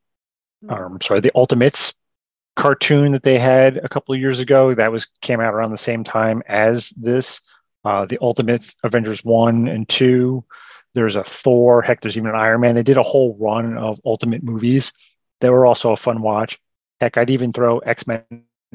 [0.69, 1.95] um, sorry, the Ultimates
[2.57, 4.75] cartoon that they had a couple of years ago.
[4.75, 7.41] That was came out around the same time as this.
[7.85, 10.45] Uh, the Ultimate Avengers one and two.
[10.95, 11.83] There's a Thor.
[11.83, 12.75] Heck, there's even an Iron Man.
[12.75, 14.93] They did a whole run of Ultimate movies.
[15.41, 16.59] They were also a fun watch.
[17.01, 18.25] Heck, I'd even throw X Men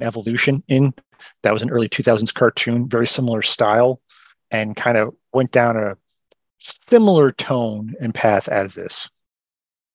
[0.01, 0.93] Evolution in.
[1.43, 4.01] That was an early 2000s cartoon, very similar style,
[4.51, 5.97] and kind of went down a
[6.59, 9.09] similar tone and path as this.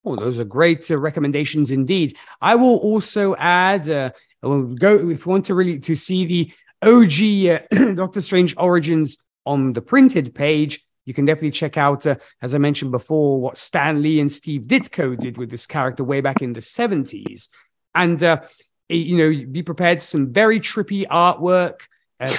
[0.04, 2.16] Oh, those are great uh, recommendations indeed.
[2.40, 4.10] I will also add, uh,
[4.42, 9.18] we'll go if you want to really to see the OG uh, Doctor Strange Origins
[9.44, 10.84] on the printed page.
[11.04, 14.62] You can definitely check out, uh, as I mentioned before, what Stan Lee and Steve
[14.62, 17.48] Ditko did with this character way back in the 70s.
[17.94, 18.42] And, uh,
[18.88, 21.80] you know, be prepared for some very trippy artwork.
[22.20, 22.36] Uh,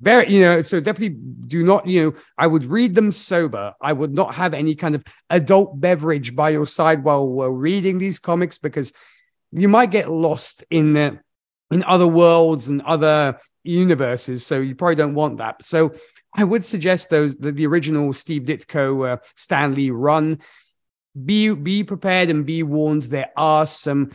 [0.00, 1.16] very, you know, so definitely
[1.46, 3.72] do not, you know, I would read them sober.
[3.80, 7.98] I would not have any kind of adult beverage by your side while we're reading
[7.98, 8.92] these comics because
[9.52, 11.20] you might get lost in the
[11.70, 14.44] in other worlds and other universes.
[14.44, 15.64] So you probably don't want that.
[15.64, 15.94] So
[16.36, 20.40] I would suggest those the, the original Steve Ditko uh, Stan Lee run.
[21.24, 23.04] Be be prepared and be warned.
[23.04, 24.12] There are some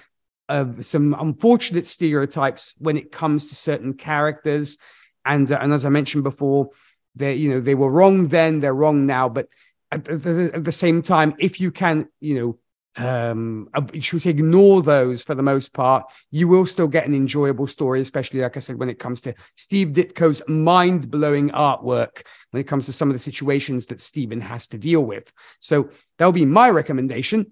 [0.49, 4.77] of uh, some unfortunate stereotypes when it comes to certain characters,
[5.25, 6.69] and uh, and as I mentioned before,
[7.15, 9.29] they you know they were wrong then, they're wrong now.
[9.29, 9.49] But
[9.91, 12.59] at the, at the same time, if you can you know
[12.97, 13.69] um
[13.99, 17.67] should we say ignore those for the most part you will still get an enjoyable
[17.67, 22.67] story especially like i said when it comes to steve ditko's mind-blowing artwork when it
[22.67, 25.31] comes to some of the situations that stephen has to deal with.
[25.59, 27.51] So that'll be my recommendation.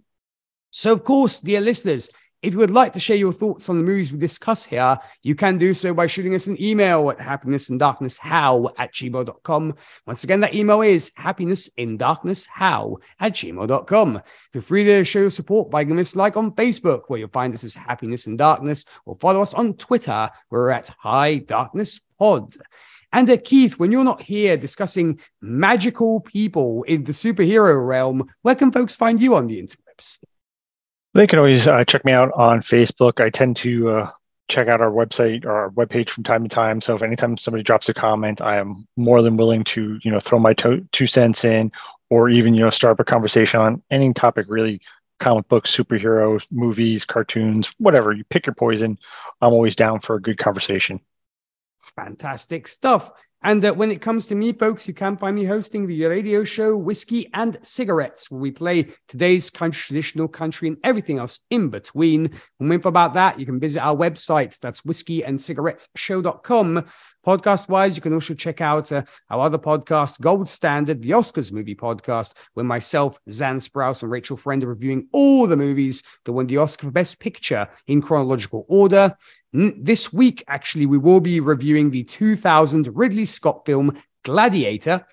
[0.71, 2.09] So of course dear listeners
[2.45, 5.33] if you would like to share your thoughts on the movies we discuss here, you
[5.33, 9.75] can do so by shooting us an email at happinessindarknesshow at gmail.com.
[10.05, 14.21] Once again, that email is happinessindarknesshow at gmail.com.
[14.53, 17.29] Feel free to show your support by giving us a like on Facebook, where you'll
[17.29, 21.39] find us as Happiness in Darkness, or follow us on Twitter, where we're at High
[21.39, 22.53] Darkness Pod.
[23.11, 28.55] And uh, Keith, when you're not here discussing magical people in the superhero realm, where
[28.55, 30.19] can folks find you on the interwebs?
[31.15, 33.23] They can always uh, check me out on Facebook.
[33.23, 34.11] I tend to uh,
[34.49, 36.81] check out our website or our webpage from time to time.
[36.81, 40.19] So if anytime somebody drops a comment, I am more than willing to, you know,
[40.19, 41.71] throw my to- two cents in
[42.09, 44.81] or even, you know, start up a conversation on any topic really
[45.21, 48.11] comic books, superheroes, movies, cartoons, whatever.
[48.11, 48.99] You pick your poison.
[49.41, 50.99] I'm always down for a good conversation.
[51.95, 53.13] Fantastic stuff.
[53.45, 56.43] And uh, when it comes to me, folks, you can find me hosting the radio
[56.43, 61.69] show Whiskey and Cigarettes, where we play today's country, traditional country and everything else in
[61.69, 62.31] between.
[62.59, 64.59] And info about that, you can visit our website.
[64.61, 66.85] That's whiskeyandcigarettesshow.com.
[67.23, 71.51] Podcast wise, you can also check out uh, our other podcast, Gold Standard, the Oscars
[71.51, 76.33] movie podcast, where myself, Zan Sprouse, and Rachel Friend are reviewing all the movies that
[76.33, 79.15] won the Oscar for Best Picture in chronological order.
[79.55, 85.05] This week, actually, we will be reviewing the 2000 Ridley Scott film Gladiator.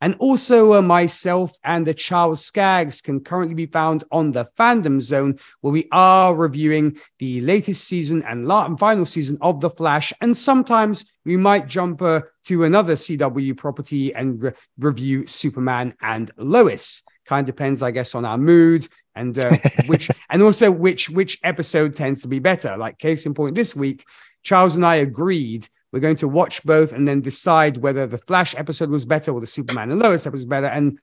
[0.00, 5.00] And also, uh, myself and the Charles Skaggs can currently be found on the Fandom
[5.00, 10.12] Zone, where we are reviewing the latest season and, la- final season of The Flash.
[10.20, 16.30] And sometimes we might jump uh, to another CW property and re- review Superman and
[16.36, 17.02] Lois.
[17.26, 19.56] Kind of depends, I guess, on our mood and uh,
[19.86, 22.76] which and also which which episode tends to be better.
[22.76, 24.04] Like case in point, this week,
[24.42, 28.54] Charles and I agreed we're going to watch both and then decide whether the Flash
[28.54, 30.98] episode was better or the Superman and Lois episode was better, and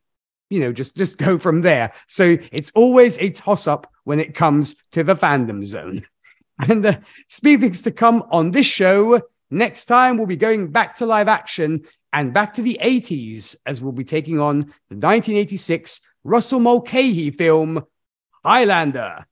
[0.49, 1.91] you know just just go from there.
[2.07, 6.01] So it's always a toss up when it comes to the fandom zone.
[6.57, 9.19] And the uh, speaking to come on this show.
[9.51, 11.83] Next time, we'll be going back to live action
[12.13, 17.83] and back to the 80s as we'll be taking on the 1986 Russell Mulcahy film
[18.45, 19.25] Highlander.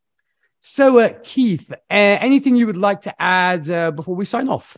[0.59, 4.78] So, uh, Keith, uh, anything you would like to add uh, before we sign off?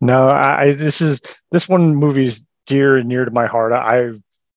[0.00, 1.20] No, I this is
[1.50, 3.72] this one movie is dear and near to my heart.
[3.72, 4.12] I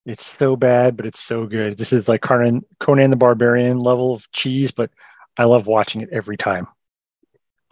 [0.05, 1.77] it's so bad, but it's so good.
[1.77, 4.89] This is like Conan Conan the Barbarian level of cheese, but
[5.37, 6.67] I love watching it every time.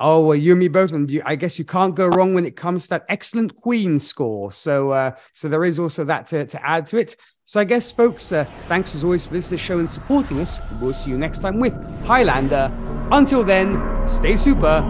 [0.01, 2.45] Oh, well, you and me both, and you, I guess you can't go wrong when
[2.45, 4.51] it comes to that excellent Queen score.
[4.51, 7.17] So, uh, so there is also that to, to add to it.
[7.49, 10.39] So I guess, folks, uh, thanks as always for listening to the show and supporting
[10.39, 10.59] us.
[10.79, 12.71] We'll see you next time with Highlander.
[13.11, 14.81] Until then, stay super.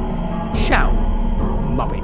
[0.68, 0.92] Ciao,
[1.72, 2.04] Muppet.